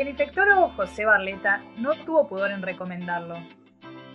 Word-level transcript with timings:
El 0.00 0.08
infectólogo 0.08 0.70
José 0.76 1.04
Barleta 1.04 1.60
no 1.76 1.92
tuvo 2.06 2.26
pudor 2.26 2.52
en 2.52 2.62
recomendarlo. 2.62 3.36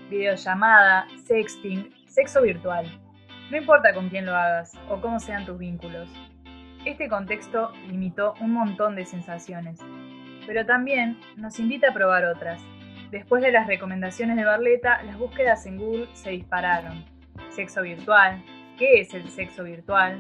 Videollamada, 0.10 1.06
sexting, 1.26 1.94
sexo 2.08 2.42
virtual. 2.42 2.88
No 3.52 3.58
importa 3.58 3.94
con 3.94 4.10
quién 4.10 4.26
lo 4.26 4.36
hagas 4.36 4.74
o 4.90 5.00
cómo 5.00 5.20
sean 5.20 5.46
tus 5.46 5.60
vínculos. 5.60 6.10
Este 6.86 7.08
contexto 7.08 7.72
limitó 7.88 8.34
un 8.42 8.54
montón 8.54 8.96
de 8.96 9.06
sensaciones, 9.06 9.80
pero 10.48 10.66
también 10.66 11.20
nos 11.36 11.60
invita 11.60 11.92
a 11.92 11.94
probar 11.94 12.26
otras. 12.26 12.60
Después 13.12 13.44
de 13.44 13.52
las 13.52 13.68
recomendaciones 13.68 14.38
de 14.38 14.44
Barleta, 14.44 15.04
las 15.04 15.20
búsquedas 15.20 15.68
en 15.68 15.78
Google 15.78 16.08
se 16.14 16.32
dispararon. 16.32 17.06
Sexo 17.50 17.84
virtual, 17.84 18.44
¿qué 18.80 19.02
es 19.02 19.14
el 19.14 19.30
sexo 19.30 19.64
virtual? 19.64 20.20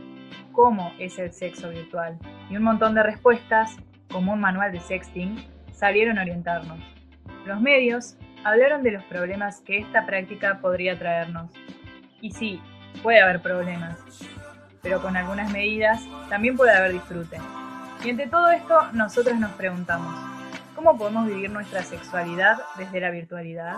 ¿Cómo 0.52 0.94
es 1.00 1.18
el 1.18 1.34
sexo 1.34 1.72
virtual? 1.72 2.20
Y 2.52 2.56
un 2.56 2.62
montón 2.62 2.94
de 2.94 3.02
respuestas, 3.02 3.78
como 4.12 4.34
un 4.34 4.40
manual 4.40 4.72
de 4.72 4.80
sexting, 4.80 5.55
salieron 5.76 6.18
a 6.18 6.22
orientarnos. 6.22 6.80
Los 7.46 7.62
medios 7.62 8.18
hablaron 8.44 8.82
de 8.84 8.92
los 8.92 9.04
problemas 9.04 9.62
que 9.62 9.78
esta 9.78 10.06
práctica 10.06 10.60
podría 10.62 10.98
traernos. 10.98 11.52
Y 12.22 12.32
sí, 12.32 12.62
puede 13.04 13.22
haber 13.22 13.42
problemas, 13.42 14.00
pero 14.82 15.02
con 15.02 15.18
algunas 15.18 15.52
medidas 15.52 16.04
también 16.30 16.56
puede 16.56 16.76
haber 16.76 16.94
disfrute. 16.94 17.38
Y 18.04 18.10
entre 18.10 18.28
todo 18.28 18.50
esto, 18.50 18.92
nosotros 18.94 19.40
nos 19.40 19.52
preguntamos, 19.54 20.14
¿cómo 20.76 20.98
podemos 20.98 21.28
vivir 21.28 21.50
nuestra 21.50 21.84
sexualidad 21.84 22.58
desde 22.78 23.00
la 23.00 23.10
virtualidad? 23.10 23.78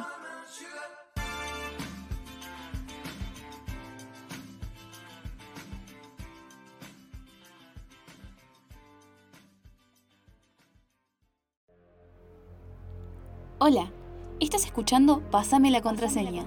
Hola, 13.70 13.92
estás 14.40 14.64
escuchando 14.64 15.22
Pásame 15.30 15.72
la 15.72 15.82
contraseña. 15.82 16.46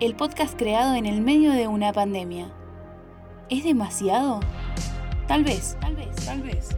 El 0.00 0.16
podcast 0.16 0.58
creado 0.58 0.96
en 0.96 1.06
el 1.06 1.20
medio 1.20 1.52
de 1.52 1.68
una 1.68 1.92
pandemia. 1.92 2.50
¿Es 3.48 3.62
demasiado? 3.62 4.40
Tal 5.28 5.44
vez, 5.44 5.76
tal 5.80 5.94
vez, 5.94 6.08
tal 6.24 6.42
vez. 6.42 6.70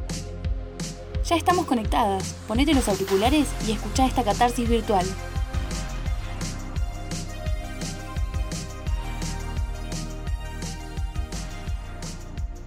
Ya 1.25 1.37
estamos 1.37 1.65
conectadas. 1.65 2.37
Ponete 2.47 2.75
los 2.75 2.87
auriculares 2.87 3.49
y 3.67 3.73
escucha 3.73 4.05
esta 4.05 4.23
catarsis 4.23 4.69
virtual. 4.69 5.07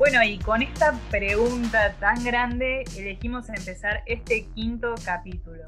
Bueno, 0.10 0.24
y 0.24 0.40
con 0.40 0.62
esta 0.62 0.94
pregunta 1.12 1.94
tan 2.00 2.24
grande 2.24 2.86
elegimos 2.96 3.50
empezar 3.50 4.04
este 4.06 4.46
quinto 4.56 4.96
capítulo. 5.04 5.62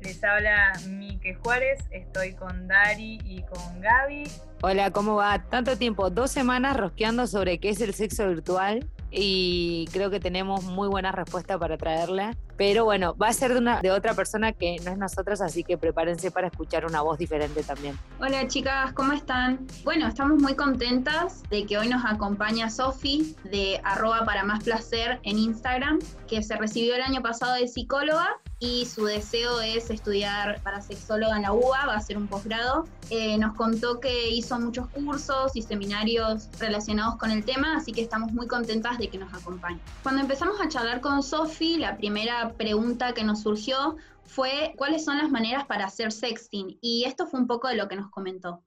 Les 0.00 0.22
habla 0.22 0.74
Mike 0.86 1.34
Juárez, 1.42 1.80
estoy 1.90 2.34
con 2.34 2.68
Dari 2.68 3.18
y 3.24 3.42
con 3.42 3.80
Gaby. 3.80 4.30
Hola, 4.62 4.92
¿cómo 4.92 5.16
va? 5.16 5.42
Tanto 5.50 5.76
tiempo, 5.76 6.08
dos 6.08 6.30
semanas 6.30 6.76
rosqueando 6.76 7.26
sobre 7.26 7.58
qué 7.58 7.70
es 7.70 7.80
el 7.80 7.94
sexo 7.94 8.28
virtual 8.28 8.88
y 9.16 9.86
creo 9.92 10.10
que 10.10 10.18
tenemos 10.18 10.64
muy 10.64 10.88
buena 10.88 11.12
respuesta 11.12 11.58
para 11.58 11.76
traerla. 11.76 12.36
Pero 12.56 12.84
bueno, 12.84 13.16
va 13.16 13.28
a 13.28 13.32
ser 13.32 13.52
de, 13.52 13.58
una, 13.58 13.80
de 13.80 13.90
otra 13.90 14.14
persona 14.14 14.52
que 14.52 14.76
no 14.84 14.92
es 14.92 14.98
nosotros, 14.98 15.40
así 15.40 15.64
que 15.64 15.76
prepárense 15.76 16.30
para 16.30 16.48
escuchar 16.48 16.86
una 16.86 17.00
voz 17.00 17.18
diferente 17.18 17.62
también. 17.62 17.98
Hola 18.20 18.46
chicas, 18.46 18.92
¿cómo 18.92 19.12
están? 19.12 19.66
Bueno, 19.84 20.06
estamos 20.06 20.40
muy 20.40 20.54
contentas 20.54 21.42
de 21.50 21.66
que 21.66 21.78
hoy 21.78 21.88
nos 21.88 22.04
acompaña 22.04 22.70
Sofi 22.70 23.36
de 23.44 23.80
arroba 23.84 24.24
para 24.24 24.44
más 24.44 24.62
placer 24.62 25.20
en 25.24 25.38
Instagram, 25.38 25.98
que 26.28 26.42
se 26.42 26.56
recibió 26.56 26.94
el 26.94 27.02
año 27.02 27.22
pasado 27.22 27.54
de 27.54 27.66
psicóloga 27.66 28.40
y 28.64 28.86
su 28.86 29.04
deseo 29.04 29.60
es 29.60 29.90
estudiar 29.90 30.62
para 30.62 30.80
sexóloga 30.80 31.36
en 31.36 31.42
la 31.42 31.52
UBA, 31.52 31.86
va 31.86 31.96
a 31.96 32.00
ser 32.00 32.16
un 32.16 32.26
posgrado. 32.26 32.86
Eh, 33.10 33.36
nos 33.36 33.54
contó 33.54 34.00
que 34.00 34.30
hizo 34.30 34.58
muchos 34.58 34.88
cursos 34.88 35.54
y 35.54 35.62
seminarios 35.62 36.48
relacionados 36.58 37.16
con 37.16 37.30
el 37.30 37.44
tema, 37.44 37.76
así 37.76 37.92
que 37.92 38.00
estamos 38.00 38.32
muy 38.32 38.46
contentas 38.46 38.96
de 38.98 39.08
que 39.08 39.18
nos 39.18 39.32
acompañe. 39.34 39.80
Cuando 40.02 40.22
empezamos 40.22 40.60
a 40.60 40.68
charlar 40.68 41.02
con 41.02 41.22
Sofi, 41.22 41.76
la 41.76 41.98
primera 41.98 42.54
pregunta 42.54 43.12
que 43.12 43.22
nos 43.22 43.42
surgió 43.42 43.96
fue 44.24 44.72
cuáles 44.76 45.04
son 45.04 45.18
las 45.18 45.30
maneras 45.30 45.66
para 45.66 45.84
hacer 45.84 46.10
sexting 46.10 46.78
y 46.80 47.04
esto 47.04 47.26
fue 47.26 47.40
un 47.40 47.46
poco 47.46 47.68
de 47.68 47.76
lo 47.76 47.88
que 47.88 47.96
nos 47.96 48.10
comentó. 48.10 48.62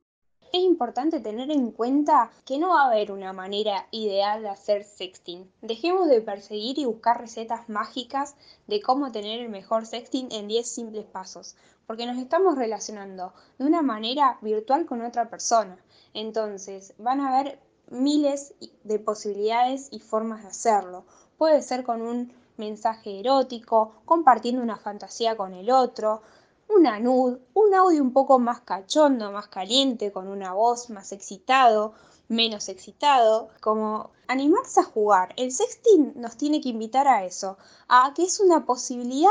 Es 0.53 0.61
importante 0.63 1.19
tener 1.19 1.51
en 1.51 1.71
cuenta 1.71 2.31
que 2.45 2.57
no 2.57 2.69
va 2.69 2.83
a 2.83 2.87
haber 2.87 3.11
una 3.11 3.33
manera 3.33 3.87
ideal 3.91 4.41
de 4.41 4.49
hacer 4.49 4.85
sexting. 4.85 5.51
Dejemos 5.61 6.07
de 6.07 6.21
perseguir 6.21 6.79
y 6.79 6.85
buscar 6.85 7.19
recetas 7.19 7.67
mágicas 7.67 8.35
de 8.65 8.81
cómo 8.81 9.11
tener 9.11 9.41
el 9.41 9.49
mejor 9.49 9.85
sexting 9.85 10.31
en 10.31 10.47
10 10.47 10.65
simples 10.65 11.05
pasos, 11.05 11.57
porque 11.85 12.05
nos 12.05 12.17
estamos 12.17 12.57
relacionando 12.57 13.33
de 13.59 13.65
una 13.65 13.81
manera 13.81 14.37
virtual 14.41 14.85
con 14.85 15.01
otra 15.01 15.29
persona. 15.29 15.77
Entonces, 16.13 16.93
van 16.97 17.19
a 17.19 17.37
haber 17.37 17.59
miles 17.89 18.53
de 18.83 18.99
posibilidades 18.99 19.89
y 19.91 19.99
formas 19.99 20.43
de 20.43 20.49
hacerlo. 20.49 21.03
Puede 21.37 21.61
ser 21.61 21.83
con 21.83 22.01
un 22.01 22.31
mensaje 22.55 23.19
erótico, 23.19 24.01
compartiendo 24.05 24.61
una 24.61 24.77
fantasía 24.77 25.35
con 25.35 25.53
el 25.53 25.69
otro, 25.71 26.21
una 26.69 26.99
nud, 26.99 27.39
un 27.53 27.73
audio 27.73 28.01
un 28.01 28.13
poco 28.13 28.39
más 28.39 28.61
cachondo, 28.61 29.31
más 29.31 29.47
caliente, 29.47 30.11
con 30.11 30.27
una 30.27 30.53
voz 30.53 30.89
más 30.89 31.11
excitado, 31.11 31.93
menos 32.27 32.69
excitado, 32.69 33.49
como 33.61 34.11
animarse 34.27 34.81
a 34.81 34.83
jugar. 34.83 35.33
El 35.37 35.51
sexting 35.51 36.13
nos 36.15 36.37
tiene 36.37 36.61
que 36.61 36.69
invitar 36.69 37.07
a 37.07 37.25
eso, 37.25 37.57
a 37.87 38.13
que 38.13 38.23
es 38.23 38.39
una 38.39 38.65
posibilidad 38.65 39.29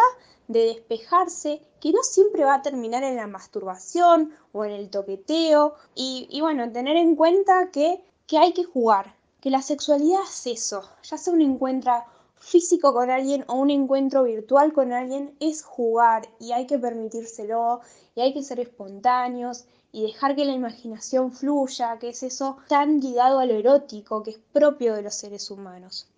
de 0.49 0.67
despejarse 0.67 1.61
que 1.81 1.93
no 1.93 2.03
siempre 2.03 2.45
va 2.45 2.55
a 2.55 2.63
terminar 2.63 3.03
en 3.03 3.17
la 3.17 3.27
masturbación 3.27 4.33
o 4.53 4.65
en 4.65 4.73
el 4.73 4.91
toqueteo 4.91 5.75
y, 5.95 6.41
bueno, 6.41 6.71
tener 6.73 6.97
en 6.97 7.17
cuenta 7.17 7.71
que, 7.71 8.05
que 8.27 8.39
hay 8.39 8.53
que 8.53 8.65
jugar, 8.65 9.17
que 9.41 9.51
la 9.51 9.63
sexualidad 9.63 10.23
es 10.23 10.47
eso, 10.47 10.83
ya 11.03 11.19
se 11.19 11.31
uno 11.31 11.45
encuentra 11.45 12.07
físico 12.39 12.93
con 12.93 13.11
alguien 13.11 13.45
o 13.49 13.55
un 13.55 13.71
encuentro 13.71 14.25
virtual 14.25 14.73
con 14.73 14.93
alguien 14.93 15.35
es 15.41 15.63
jugar 15.63 16.29
y 16.39 16.53
hay 16.53 16.67
que 16.67 16.79
permitírselo 16.79 17.81
y 18.15 18.21
hay 18.21 18.33
que 18.33 18.43
ser 18.43 18.61
espontáneos 18.61 19.67
y 19.93 20.07
dejar 20.07 20.37
que 20.37 20.45
la 20.45 20.53
imaginación 20.53 21.33
fluya, 21.33 21.99
que 21.99 22.11
es 22.11 22.23
eso 22.23 22.59
tan 22.69 23.01
ligado 23.01 23.39
a 23.39 23.47
lo 23.47 23.55
erótico 23.55 24.23
que 24.23 24.33
es 24.33 24.39
propio 24.53 24.95
de 24.95 25.03
los 25.03 25.15
seres 25.15 25.51
humanos. 25.51 26.11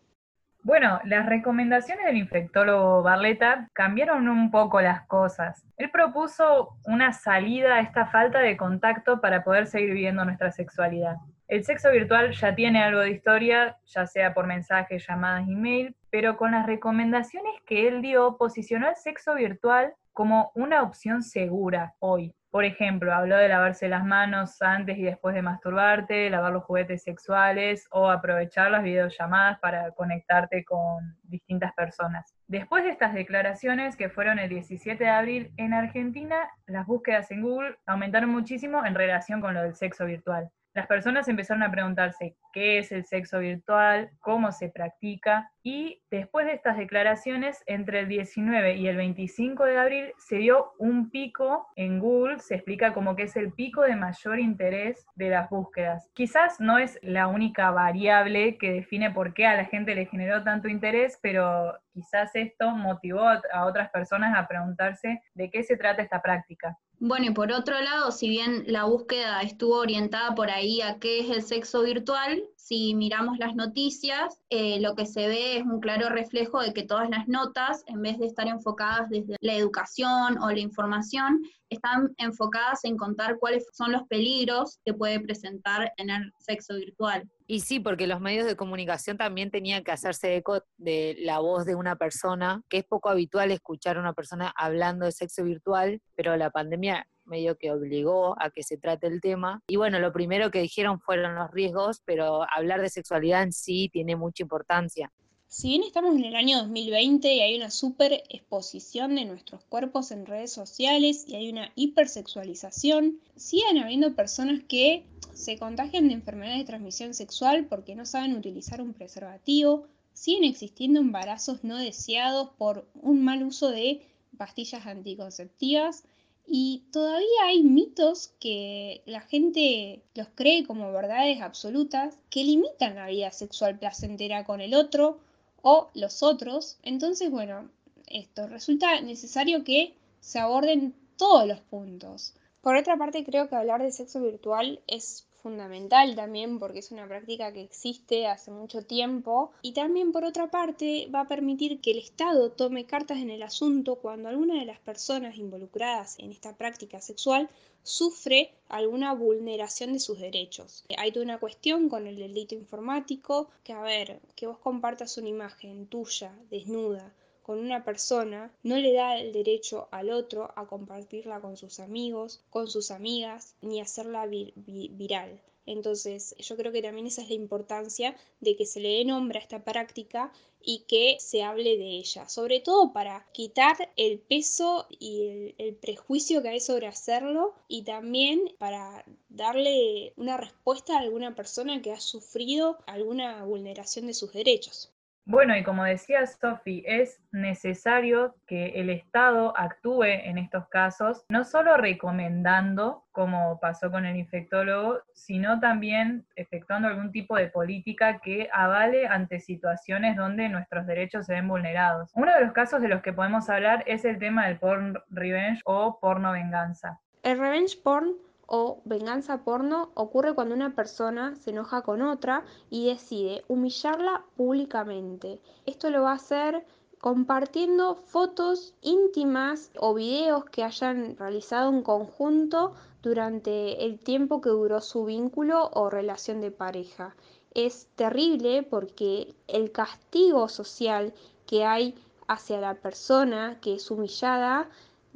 Bueno, 0.65 1.01
las 1.05 1.25
recomendaciones 1.27 2.05
del 2.05 2.17
infectólogo 2.17 3.03
Barleta 3.03 3.71
cambiaron 3.73 4.29
un 4.29 4.51
poco 4.51 4.81
las 4.81 5.07
cosas. 5.07 5.65
Él 5.77 5.91
propuso 5.91 6.77
una 6.85 7.13
salida 7.13 7.77
a 7.77 7.81
esta 7.81 8.07
falta 8.07 8.41
de 8.41 8.57
contacto 8.57 9.21
para 9.21 9.45
poder 9.45 9.67
seguir 9.67 9.95
viviendo 9.95 10.25
nuestra 10.25 10.51
sexualidad. 10.51 11.17
El 11.49 11.65
sexo 11.65 11.91
virtual 11.91 12.33
ya 12.33 12.55
tiene 12.55 12.83
algo 12.83 13.01
de 13.01 13.11
historia, 13.11 13.79
ya 13.87 14.07
sea 14.07 14.35
por 14.35 14.47
mensajes, 14.47 15.07
llamadas, 15.09 15.49
email, 15.49 15.97
pero 16.11 16.37
con 16.37 16.51
las 16.51 16.67
recomendaciones 16.67 17.55
que 17.65 17.89
él 17.89 18.03
dio, 18.03 18.37
posicionó 18.37 18.91
el 18.91 18.97
sexo 18.97 19.35
virtual 19.35 19.95
como 20.13 20.53
una 20.55 20.83
opción 20.83 21.23
segura 21.23 21.95
hoy. 22.01 22.35
Por 22.51 22.67
ejemplo, 22.67 23.15
habló 23.15 23.39
de 23.39 23.49
lavarse 23.49 23.89
las 23.89 24.05
manos 24.05 24.61
antes 24.61 24.99
y 24.99 25.03
después 25.03 25.35
de 25.35 25.41
masturbarte, 25.41 26.29
lavar 26.29 26.53
los 26.53 26.65
juguetes 26.65 27.03
sexuales 27.03 27.87
o 27.93 28.11
aprovechar 28.11 28.71
las 28.71 28.83
videollamadas 28.83 29.59
para 29.61 29.93
conectarte 29.93 30.67
con 30.67 31.17
distintas 31.23 31.73
personas. 31.73 32.35
Después 32.47 32.85
de 32.85 32.91
estas 32.91 33.15
declaraciones, 33.15 33.97
que 33.97 34.11
fueron 34.11 34.39
el 34.39 34.51
17 34.51 35.03
de 35.03 35.11
abril 35.11 35.53
en 35.57 35.73
Argentina, 35.73 36.51
las 36.67 36.87
búsquedas 36.87 37.31
en 37.31 37.41
Google 37.41 37.79
aumentaron 37.87 38.29
muchísimo 38.29 38.85
en 38.85 38.95
relación 38.95 39.41
con 39.41 39.55
lo 39.55 39.63
del 39.63 39.75
sexo 39.75 40.05
virtual 40.05 40.51
las 40.79 40.87
personas 40.87 41.27
empezaron 41.27 41.65
a 41.65 41.73
preguntarse 41.73 42.37
qué 42.53 42.79
es 42.79 42.93
el 42.93 43.05
sexo 43.05 43.41
virtual, 43.41 44.13
cómo 44.21 44.53
se 44.53 44.69
practica, 44.69 45.51
y 45.65 46.01
después 46.09 46.47
de 46.47 46.53
estas 46.53 46.77
declaraciones, 46.77 47.65
entre 47.67 47.99
el 47.99 48.09
19 48.09 48.77
y 48.77 48.87
el 48.87 48.97
25 48.97 49.65
de 49.65 49.77
abril 49.77 50.13
se 50.19 50.37
dio 50.37 50.75
un 50.79 51.11
pico 51.11 51.67
en 51.75 51.99
Google, 51.99 52.39
se 52.39 52.55
explica 52.55 52.95
como 52.95 53.17
que 53.17 53.25
es 53.25 53.35
el 53.35 53.53
pico 53.53 53.83
de 53.83 53.97
mayor 53.97 54.39
interés 54.39 55.05
de 55.17 55.31
las 55.31 55.51
búsquedas. 55.51 56.09
Quizás 56.15 56.61
no 56.61 56.79
es 56.79 56.97
la 57.03 57.27
única 57.27 57.73
variable 57.73 58.57
que 58.57 58.73
define 58.73 59.11
por 59.11 59.35
qué 59.35 59.47
a 59.47 59.57
la 59.57 59.65
gente 59.65 59.97
le 59.97 60.07
generó 60.07 60.45
tanto 60.45 60.69
interés, 60.69 61.19
pero 61.21 61.77
quizás 61.93 62.31
esto 62.37 62.71
motivó 62.71 63.25
a 63.27 63.67
otras 63.67 63.91
personas 63.91 64.33
a 64.39 64.47
preguntarse 64.47 65.21
de 65.35 65.51
qué 65.51 65.65
se 65.65 65.77
trata 65.77 66.03
esta 66.03 66.23
práctica. 66.23 66.79
Bueno, 67.01 67.27
y 67.27 67.31
por 67.31 67.53
otro 67.53 67.81
lado, 67.81 68.11
si 68.13 68.29
bien 68.29 68.65
la 68.67 68.85
búsqueda 68.85 69.41
estuvo 69.43 69.77
orientada 69.77 70.35
por 70.35 70.51
ahí 70.51 70.81
a 70.81 70.99
qué 70.99 71.21
es 71.21 71.31
el 71.31 71.43
sexo 71.43 71.83
virtual, 71.83 72.43
si 72.69 72.95
miramos 72.95 73.39
las 73.39 73.55
noticias, 73.55 74.43
eh, 74.51 74.79
lo 74.79 74.95
que 74.95 75.07
se 75.07 75.27
ve 75.27 75.57
es 75.57 75.65
un 75.65 75.81
claro 75.81 76.11
reflejo 76.11 76.61
de 76.61 76.75
que 76.75 76.83
todas 76.83 77.09
las 77.09 77.27
notas, 77.27 77.83
en 77.87 78.03
vez 78.03 78.19
de 78.19 78.27
estar 78.27 78.47
enfocadas 78.47 79.09
desde 79.09 79.37
la 79.41 79.55
educación 79.55 80.37
o 80.43 80.51
la 80.51 80.59
información, 80.59 81.41
están 81.71 82.15
enfocadas 82.19 82.85
en 82.85 82.99
contar 82.99 83.39
cuáles 83.39 83.67
son 83.73 83.93
los 83.93 84.03
peligros 84.03 84.81
que 84.85 84.93
puede 84.93 85.19
presentar 85.19 85.93
tener 85.97 86.31
sexo 86.41 86.75
virtual. 86.75 87.27
Y 87.47 87.61
sí, 87.61 87.81
porque 87.81 88.07
los 88.07 88.21
medios 88.21 88.47
de 88.47 88.57
comunicación 88.57 89.17
también 89.17 89.51
tenían 89.51 89.83
que 89.83 89.93
hacerse 89.93 90.37
eco 90.37 90.63
de 90.77 91.17
la 91.21 91.39
voz 91.39 91.65
de 91.65 91.75
una 91.75 91.97
persona, 91.97 92.63
que 92.69 92.79
es 92.79 92.85
poco 92.85 93.09
habitual 93.09 93.51
escuchar 93.51 93.97
a 93.97 94.01
una 94.01 94.13
persona 94.13 94.53
hablando 94.55 95.07
de 95.07 95.13
sexo 95.13 95.43
virtual, 95.43 96.03
pero 96.15 96.37
la 96.37 96.51
pandemia 96.51 97.07
medio 97.29 97.57
que 97.57 97.71
obligó 97.71 98.41
a 98.41 98.51
que 98.51 98.63
se 98.63 98.77
trate 98.77 99.07
el 99.07 99.21
tema. 99.21 99.63
Y 99.69 99.77
bueno, 99.77 99.99
lo 99.99 100.13
primero 100.13 100.51
que 100.51 100.61
dijeron 100.61 101.01
fueron 101.01 101.35
los 101.35 101.51
riesgos, 101.51 102.03
pero 102.05 102.47
hablar 102.55 102.81
de 102.81 102.91
sexualidad 102.91 103.43
en 103.43 103.53
sí 103.53 103.89
tiene 103.93 104.17
mucha 104.17 104.43
importancia. 104.43 105.13
Si 105.51 105.69
bien 105.69 105.83
estamos 105.83 106.15
en 106.15 106.25
el 106.25 106.37
año 106.37 106.59
2020 106.59 107.35
y 107.35 107.41
hay 107.41 107.57
una 107.57 107.71
super 107.71 108.13
exposición 108.29 109.15
de 109.15 109.25
nuestros 109.25 109.65
cuerpos 109.65 110.11
en 110.11 110.27
redes 110.27 110.53
sociales 110.53 111.25
y 111.27 111.37
hay 111.37 111.49
una 111.49 111.73
hipersexualización, 111.75 113.19
siguen 113.35 113.79
habiendo 113.79 114.15
personas 114.15 114.63
que 114.69 115.07
se 115.33 115.59
contagian 115.59 116.09
de 116.09 116.15
enfermedades 116.15 116.59
de 116.59 116.65
transmisión 116.67 117.15
sexual 117.15 117.65
porque 117.65 117.95
no 117.95 118.05
saben 118.05 118.37
utilizar 118.37 118.83
un 118.83 118.93
preservativo, 118.93 119.87
siguen 120.13 120.45
existiendo 120.45 121.01
embarazos 121.01 121.65
no 121.65 121.79
deseados 121.79 122.51
por 122.59 122.87
un 122.95 123.25
mal 123.25 123.43
uso 123.43 123.71
de 123.71 124.03
pastillas 124.37 124.87
anticonceptivas 124.87 126.05
y 126.51 126.83
todavía 126.93 127.45
hay 127.45 127.63
mitos 127.63 128.33
que 128.41 129.03
la 129.05 129.21
gente 129.21 130.01
los 130.15 130.29
cree 130.35 130.67
como 130.67 130.91
verdades 130.93 131.43
absolutas 131.43 132.17
que 132.31 132.43
limitan 132.43 132.95
la 132.95 133.09
vida 133.09 133.31
sexual 133.33 133.79
placentera 133.79 134.45
con 134.45 134.63
el 134.63 134.75
otro 134.75 135.19
o 135.61 135.91
los 135.93 136.23
otros. 136.23 136.79
Entonces, 136.83 137.31
bueno, 137.31 137.69
esto 138.07 138.47
resulta 138.47 138.99
necesario 139.03 139.63
que 139.63 139.95
se 140.21 140.39
aborden 140.39 140.95
todos 141.19 141.47
los 141.47 141.61
puntos. 141.61 142.33
Por 142.63 142.77
otra 142.77 142.97
parte, 142.97 143.25
creo 143.25 143.49
que 143.49 143.57
hablar 143.57 143.83
de 143.83 143.93
sexo 143.93 144.21
virtual 144.23 144.81
es 144.87 145.27
fundamental 145.43 146.15
también 146.15 146.59
porque 146.59 146.81
es 146.81 146.91
una 146.91 147.07
práctica 147.07 147.53
que 147.53 147.63
existe 147.63 148.27
hace 148.27 148.51
mucho 148.51 148.85
tiempo 148.85 149.53
y 149.63 149.73
también 149.73 150.13
por 150.13 150.25
otra 150.25 150.51
parte 150.51 151.09
va 151.15 151.21
a 151.21 151.29
permitir 151.29 151.81
que 151.81 151.93
el 151.93 151.99
Estado 151.99 152.51
tome 152.53 152.87
cartas 152.87 153.19
en 153.19 153.31
el 153.31 153.43
asunto 153.43 153.97
cuando 153.97 154.29
alguna 154.29 154.59
de 154.59 154.67
las 154.67 154.81
personas 154.81 155.37
involucradas 155.37 156.19
en 156.19 156.33
esta 156.33 156.57
práctica 156.57 157.01
sexual 157.01 157.49
sufre 157.83 158.53
alguna 158.69 159.15
vulneración 159.15 159.93
de 159.93 160.01
sus 160.01 160.19
derechos. 160.19 160.85
Hay 160.97 161.13
toda 161.13 161.25
una 161.25 161.39
cuestión 161.39 161.89
con 161.89 162.07
el 162.07 162.17
delito 162.17 162.55
informático 162.55 163.49
que 163.65 163.73
a 163.73 163.81
ver, 163.81 164.21
que 164.37 164.47
vos 164.47 164.59
compartas 164.59 165.17
una 165.19 165.29
imagen 165.29 165.87
tuya 165.87 166.37
desnuda 166.51 167.15
con 167.49 167.61
una 167.61 167.83
persona 167.83 168.53
no 168.63 168.77
le 168.77 168.93
da 168.93 169.19
el 169.19 169.33
derecho 169.33 169.89
al 169.91 170.11
otro 170.11 170.53
a 170.55 170.67
compartirla 170.67 171.41
con 171.41 171.57
sus 171.57 171.81
amigos, 171.81 172.43
con 172.51 172.69
sus 172.69 172.91
amigas, 172.91 173.55
ni 173.63 173.81
hacerla 173.81 174.27
viral. 174.27 175.41
Entonces, 175.65 176.35
yo 176.39 176.59
creo 176.59 176.73
que 176.73 176.83
también 176.83 177.07
esa 177.07 177.23
es 177.23 177.31
la 177.31 177.37
importancia 177.37 178.15
de 178.41 178.55
que 178.55 178.67
se 178.67 178.81
le 178.81 178.91
dé 178.99 179.07
nombre 179.07 179.39
a 179.39 179.43
esta 179.43 179.65
práctica 179.65 180.31
y 180.61 180.81
que 180.81 181.17
se 181.21 181.43
hable 181.43 181.79
de 181.79 181.97
ella, 181.97 182.29
sobre 182.29 182.61
todo 182.61 182.93
para 182.93 183.25
quitar 183.33 183.77
el 183.97 184.19
peso 184.19 184.87
y 184.91 185.29
el, 185.29 185.55
el, 185.57 185.75
prejuicio 185.75 186.43
que 186.43 186.51
hay 186.51 186.61
sobre 186.61 186.87
hacerlo 186.87 187.55
y 187.67 187.81
también 187.85 188.43
para 188.59 189.07
darle 189.31 190.13
una 190.17 190.37
respuesta 190.37 190.97
a 190.97 191.01
alguna 191.01 191.35
persona 191.35 191.81
que 191.81 191.93
ha 191.93 192.01
sufrido 192.01 192.77
alguna 192.87 193.43
vulneración 193.47 194.07
de 194.07 194.13
sus 194.13 194.35
derechos. 194.35 194.93
Bueno, 195.31 195.55
y 195.55 195.63
como 195.63 195.85
decía 195.85 196.27
Sofi, 196.27 196.83
es 196.87 197.21
necesario 197.33 198.35
que 198.47 198.81
el 198.81 198.89
Estado 198.89 199.53
actúe 199.59 200.05
en 200.05 200.39
estos 200.39 200.67
casos, 200.69 201.23
no 201.29 201.45
solo 201.45 201.77
recomendando, 201.77 203.05
como 203.13 203.61
pasó 203.61 203.91
con 203.91 204.07
el 204.07 204.17
infectólogo, 204.17 205.03
sino 205.13 205.61
también 205.61 206.27
efectuando 206.35 206.89
algún 206.89 207.13
tipo 207.13 207.37
de 207.37 207.49
política 207.49 208.21
que 208.21 208.49
avale 208.55 209.07
ante 209.07 209.39
situaciones 209.39 210.17
donde 210.17 210.49
nuestros 210.49 210.87
derechos 210.87 211.27
se 211.27 211.35
ven 211.35 211.47
vulnerados. 211.47 212.11
Uno 212.15 212.33
de 212.35 212.47
los 212.47 212.55
casos 212.55 212.81
de 212.81 212.89
los 212.89 213.03
que 213.03 213.13
podemos 213.13 213.51
hablar 213.51 213.85
es 213.87 214.07
el 214.07 214.19
tema 214.19 214.47
del 214.47 214.59
porn 214.59 214.99
revenge 215.11 215.61
o 215.67 215.99
porno 216.01 216.33
venganza. 216.33 217.01
El 217.23 217.39
revenge 217.39 217.77
porn 217.85 218.15
o 218.49 218.81
venganza 218.85 219.45
porno 219.45 219.91
ocurre 219.95 220.35
cuando 220.35 220.55
una 220.55 220.75
persona 220.75 221.37
se 221.37 221.51
enoja 221.51 221.83
con 221.83 222.01
otra 222.01 222.45
y 222.71 222.87
decide 222.87 223.45
humillarla 223.47 224.25
públicamente. 224.37 225.41
Esto 225.67 225.91
lo 225.91 226.03
va 226.03 226.13
a 226.13 226.15
hacer 226.15 226.65
compartiendo 226.99 227.95
fotos 227.95 228.75
íntimas 228.81 229.71
o 229.79 229.95
videos 229.95 230.47
que 230.47 230.65
hayan 230.65 231.17
realizado 231.19 231.71
en 231.71 231.83
conjunto 231.83 232.73
durante 233.03 233.85
el 233.85 233.99
tiempo 233.99 234.41
que 234.41 234.49
duró 234.49 234.81
su 234.81 235.05
vínculo 235.05 235.71
o 235.75 235.91
relación 235.91 236.41
de 236.41 236.51
pareja. 236.51 237.15
Es 237.53 237.87
terrible 237.97 238.63
porque 238.63 239.35
el 239.47 239.73
castigo 239.73 240.49
social 240.49 241.13
que 241.47 241.65
hay 241.65 241.95
hacia 242.27 242.61
la 242.61 242.75
persona 242.75 243.59
que 243.61 243.75
es 243.75 243.91
humillada 243.91 244.69